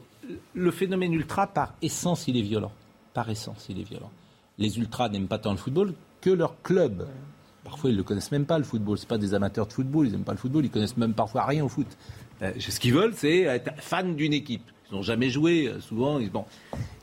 [0.54, 2.72] le phénomène ultra, par essence, il est violent.
[3.14, 4.10] Par essence, il est violent.
[4.58, 7.06] Les ultras n'aiment pas tant le football que leur club.
[7.64, 8.98] Parfois, ils ne connaissent même pas, le football.
[8.98, 11.44] Ce pas des amateurs de football, ils n'aiment pas le football, ils connaissent même parfois
[11.46, 11.86] rien au foot.
[12.58, 14.62] Ce qu'ils veulent, c'est être fan d'une équipe.
[14.90, 16.18] Ils n'ont jamais joué, euh, souvent.
[16.18, 16.44] Ils, bon.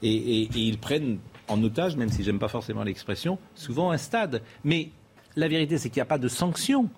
[0.04, 0.14] et,
[0.44, 1.18] et- ils prennent
[1.48, 4.42] en otage, même si j'aime pas forcément l'expression, souvent un stade.
[4.64, 4.90] Mais
[5.36, 6.90] la vérité, c'est qu'il n'y a pas de sanctions.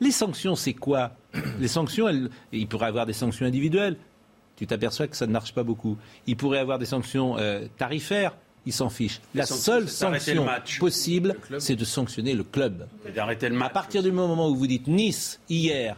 [0.00, 1.12] Les sanctions, c'est quoi?
[1.60, 2.08] Les sanctions,
[2.52, 3.96] il pourrait y avoir des sanctions individuelles.
[4.56, 5.96] Tu t'aperçois que ça ne marche pas beaucoup.
[6.26, 8.36] Il pourrait y avoir des sanctions euh, tarifaires.
[8.66, 9.20] Ils s'en fichent.
[9.34, 10.46] Les La seule sanction
[10.80, 12.86] possible, c'est de sanctionner le club.
[13.14, 13.72] D'arrêter le À match.
[13.74, 15.96] partir du moment où vous dites Nice, hier,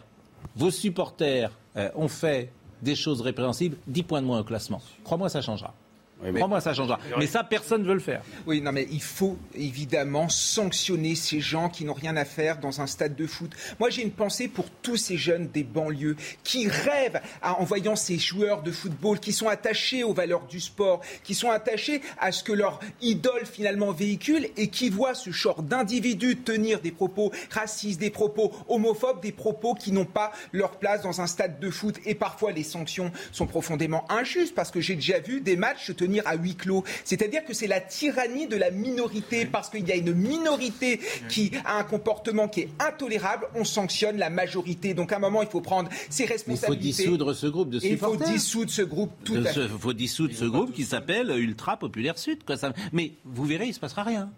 [0.55, 2.51] vos supporters euh, ont fait
[2.81, 4.81] des choses répréhensibles, 10 points de moins au classement.
[5.05, 5.73] Crois-moi, ça changera.
[6.21, 6.99] Oui, mais- Crois-moi, ça changera.
[7.19, 8.21] Mais ça, personne ne veut le faire.
[8.47, 12.81] Oui, non, mais il faut évidemment sanctionner ces gens qui n'ont rien à faire dans
[12.81, 13.51] un stade de foot.
[13.79, 17.95] Moi, j'ai une pensée pour tous ces jeunes des banlieues qui rêvent à- en voyant
[17.95, 22.31] ces joueurs de football, qui sont attachés aux valeurs du sport, qui sont attachés à
[22.31, 27.31] ce que leur idole finalement véhicule et qui voient ce genre d'individus tenir des propos
[27.51, 31.69] racistes, des propos homophobes, des propos qui n'ont pas leur place dans un stade de
[31.69, 31.95] foot.
[32.05, 35.91] Et parfois, les sanctions sont profondément injustes parce que j'ai déjà vu des matchs se
[36.07, 36.83] tenir à huis clos.
[37.05, 40.99] C'est-à-dire que c'est la tyrannie de la minorité parce qu'il y a une minorité
[41.29, 43.45] qui a un comportement qui est intolérable.
[43.55, 44.93] On sanctionne la majorité.
[44.93, 47.03] Donc à un moment, il faut prendre ses Il faut responsabilités.
[47.03, 48.33] dissoudre ce groupe de Et il faut supporters.
[48.33, 49.67] dissoudre ce groupe tout Il à fait.
[49.67, 52.43] faut dissoudre ce groupe qui s'appelle Ultra Populaire Sud.
[52.45, 52.55] Quoi.
[52.93, 54.29] Mais vous verrez, il ne se passera rien.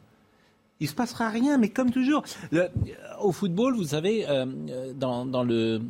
[0.82, 2.24] Il ne se passera rien, mais comme toujours.
[2.52, 2.70] Le-
[3.22, 5.82] au football, vous savez, euh, euh, dans, dans le,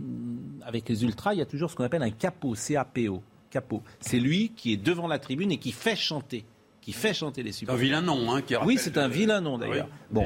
[0.66, 3.22] avec les ultras, il y a toujours ce qu'on appelle un capot, C-A-P-O.
[3.50, 3.84] Capot.
[4.00, 6.46] C'est lui qui est devant la tribune et qui fait chanter.
[6.90, 7.82] Qui fait chanter les C'est un supporters.
[7.84, 9.88] vilain nom, hein, qui Oui, c'est un vilain nom d'ailleurs.
[10.12, 10.24] Oui,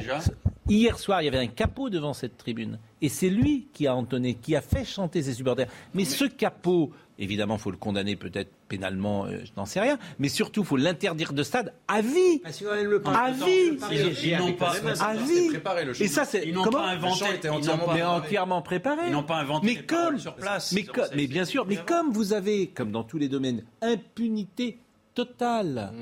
[0.68, 2.78] hier soir, il y avait un capot devant cette tribune.
[3.02, 5.68] Et c'est lui qui a entonné, qui a fait chanter ses supporters.
[5.92, 9.98] Mais, ce capot, évidemment, il faut le condamner peut-être pénalement, euh, je n'en sais rien.
[10.18, 12.40] Mais surtout, il faut l'interdire de stade à vie.
[12.42, 13.78] Le À vie.
[13.92, 15.48] Ils- ils n'ont pas- À vie.
[15.50, 17.20] préparé, le Et ça, c'est Ils n'ont comment pas inventé.
[17.20, 19.02] Le chant était ils n'ont entièrement pas- mais entièrement préparé.
[19.08, 20.72] Ils n'ont pas inventé Mais comme, sur place.
[20.72, 24.78] mais, mais bien sûr, mais comme vous avez, comme dans tous les domaines, impunité
[25.14, 25.92] totale,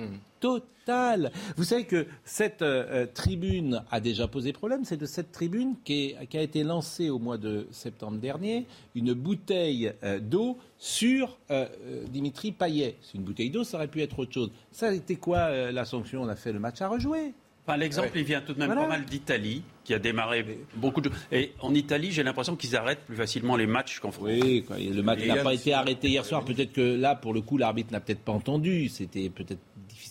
[0.43, 1.31] totale.
[1.57, 4.85] Vous savez que cette euh, euh, tribune a déjà posé problème.
[4.85, 8.67] C'est de cette tribune qui, est- qui a été lancée au mois de septembre dernier
[8.95, 11.67] une bouteille euh, d'eau sur euh,
[12.11, 12.97] Dimitri Payet.
[13.01, 14.51] C'est une bouteille d'eau, ça aurait pu être autre chose.
[14.73, 16.23] Ça a été quoi la sanction?
[16.23, 17.33] On a fait le match à rejouer.
[17.65, 18.83] Enfin, L'exemple, il vient tout de même Voilà.
[18.83, 21.13] pas mal d'Italie, qui a démarré beaucoup de.
[21.31, 24.27] Et en Italie, j'ai l'impression qu'ils arrêtent plus facilement les matchs qu'en France.
[24.27, 26.45] Oui, le match n'a pas été arrêté hier soir.
[26.45, 28.89] Peut-être que là, pour le coup, l'arbitre n'a peut-être pas entendu.
[28.89, 29.61] C'était peut-être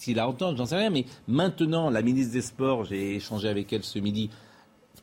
[0.02, 3.72] difficile à entendre, j'en sais rien, mais maintenant, la ministre des Sports, j'ai échangé avec
[3.72, 4.32] elle ce midi,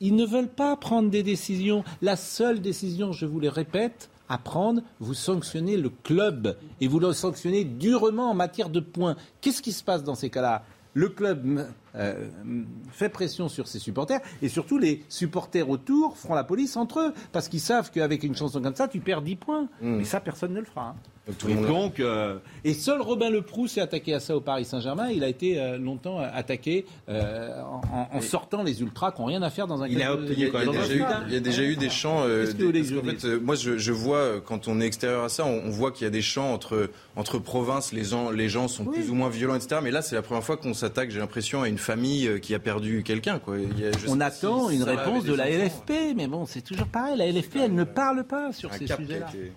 [0.01, 1.85] ils ne veulent pas prendre des décisions.
[2.03, 6.99] La seule décision, je vous le répète, à prendre, vous sanctionnez le club et vous
[6.99, 9.15] le sanctionnez durement en matière de points.
[9.41, 10.65] Qu'est-ce qui se passe dans ces cas-là?
[10.95, 12.27] Le club euh,
[12.93, 17.13] fait pression sur ses supporters et surtout les supporters autour feront la police entre eux
[17.33, 19.69] parce qu'ils savent qu'avec une chanson comme ça, tu perds 10 points.
[19.81, 20.89] Mais ça, personne ne le fera.
[20.91, 21.33] hein.
[21.39, 24.65] tout le et donc, euh, et seul Robin Leproux s'est attaqué à ça au Paris
[24.65, 25.09] Saint-Germain.
[25.11, 29.27] Il a été euh, longtemps euh, attaqué euh, en, en sortant les ultras qui n'ont
[29.27, 31.25] rien à faire dans un Il, a, déjà eu, stade.
[31.29, 32.23] il y a déjà eu des chants.
[32.25, 32.47] euh,
[33.25, 36.05] euh, moi, je, je vois quand on est extérieur à ça, on, on voit qu'il
[36.05, 37.93] y a des chants entre entre provinces.
[37.93, 39.81] Les gens, les gens sont plus ou moins violents, etc.
[39.83, 41.11] Mais là, c'est la première fois qu'on s'attaque.
[41.11, 43.39] J'ai l'impression à une famille euh, qui a perdu quelqu'un.
[43.39, 43.59] Quoi.
[43.59, 45.53] Il y a- je sais On attend si une réponse de la enfants.
[45.55, 47.17] LFP, mais bon, c'est toujours pareil.
[47.17, 49.29] La LFP, elle ne parle pas sur ces sujets-là.
[49.29, 49.53] été-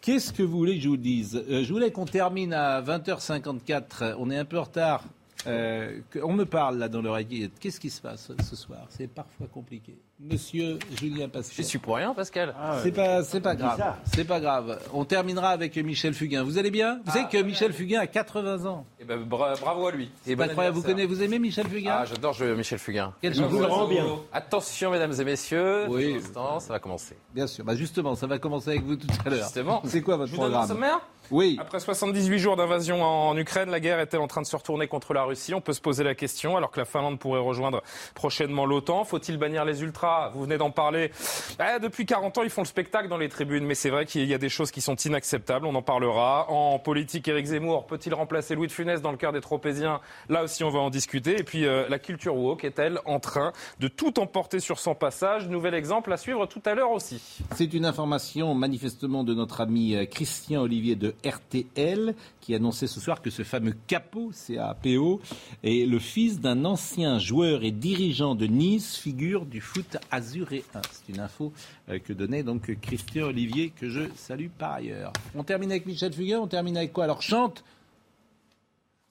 [0.00, 4.14] Qu'est-ce que vous voulez que je vous dise Euh, Je voulais qu'on termine à 20h54.
[4.18, 5.04] On est un peu en retard.
[5.46, 7.52] Euh, on me parle là dans l'oreillette.
[7.60, 8.86] Qu'est-ce qui se passe ce soir?
[8.90, 9.94] C'est parfois compliqué.
[10.20, 11.56] Monsieur Julien Pascal.
[11.56, 12.54] Je suis pour rien, Pascal.
[12.82, 13.82] C'est pas, c'est pas grave.
[14.04, 14.80] C'est pas grave.
[14.92, 16.44] On terminera avec Michel Fugain.
[16.44, 17.00] Vous allez bien?
[17.04, 18.86] Vous savez que Michel Fugain a 80 ans.
[19.00, 20.10] Eh ben, bra- bravo à lui.
[20.22, 20.76] C'est Et pas bon incroyable.
[20.76, 21.96] Vous connaissez, vous aimez Michel Fugain?
[21.98, 23.12] Ah, j'adore jouer Michel Fugain.
[23.20, 24.06] Quel Et rend bien.
[24.32, 25.86] Attention, mesdames et messieurs.
[25.88, 26.12] Oui.
[26.12, 27.16] Pour l'instant, ça va commencer.
[27.34, 27.64] Bien sûr.
[27.64, 29.42] Bah justement, ça va commencer avec vous tout à l'heure.
[29.42, 29.82] Justement.
[29.84, 31.00] C'est quoi votre Je vous donne sommaire?
[31.30, 31.56] Oui.
[31.58, 35.14] Après 78 jours d'invasion en Ukraine, la guerre est-elle en train de se retourner contre
[35.14, 35.54] la Russie?
[35.54, 37.82] On peut se poser la question, alors que la Finlande pourrait rejoindre
[38.14, 39.04] prochainement l'OTAN.
[39.04, 40.03] Faut-il bannir les ultras?
[40.34, 41.10] Vous venez d'en parler.
[41.58, 44.24] Ah, depuis 40 ans, ils font le spectacle dans les tribunes, mais c'est vrai qu'il
[44.26, 46.50] y a des choses qui sont inacceptables, on en parlera.
[46.50, 50.00] En politique, Éric Zemmour peut-il remplacer Louis de Funès dans le cœur des Tropéziens?
[50.28, 51.38] Là aussi, on va en discuter.
[51.38, 55.48] Et puis, euh, la culture woke est-elle en train de tout emporter sur son passage?
[55.48, 57.40] Nouvel exemple à suivre tout à l'heure aussi.
[57.54, 63.00] C'est une information manifestement de notre ami euh, Christian Olivier de RTL qui annonçait ce
[63.00, 65.20] soir que ce fameux Capo, CAPO,
[65.62, 70.62] est le fils d'un ancien joueur et dirigeant de Nice, figure du foot azuréen.
[70.90, 71.52] C'est une info
[71.88, 75.12] euh, que donnait donc Christian Olivier que je salue par ailleurs.
[75.34, 77.04] On termine avec Michel Fugain, on termine avec quoi?
[77.04, 77.64] Alors chante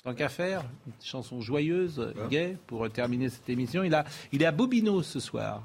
[0.03, 3.83] Tant qu'à faire, une chanson joyeuse, gaie, pour terminer cette émission.
[3.83, 4.03] Il, a,
[4.33, 5.63] il est à Bobino ce soir.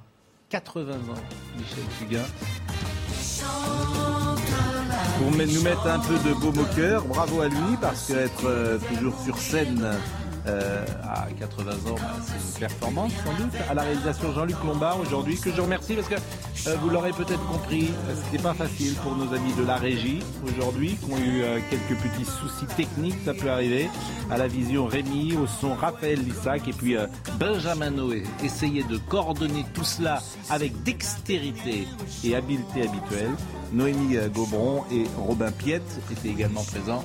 [0.51, 0.99] 80 ans,
[1.57, 2.25] Michel Fugain.
[5.19, 8.79] Pour nous mettre un peu de baume au cœur, bravo à lui, parce qu'être euh,
[8.95, 9.85] toujours sur scène
[10.49, 13.53] euh, à 80 ans, bah, c'est une performance sans doute.
[13.69, 17.45] À la réalisation Jean-Luc Lombard aujourd'hui, que je remercie parce que euh, vous l'aurez peut-être
[17.47, 21.43] compris, euh, c'était pas facile pour nos amis de la régie aujourd'hui, qui ont eu
[21.71, 23.89] quelques petits soucis techniques, ça peut arriver.
[24.31, 26.97] À la vision Rémi, au son Raphaël Lissac et puis
[27.39, 28.23] Benjamin Noé.
[28.45, 31.87] Essayez de coordonner tout cela avec dextérité
[32.25, 33.31] et habileté habituelle.
[33.73, 37.05] Noémie Gaubron et Robin Piette étaient également présents.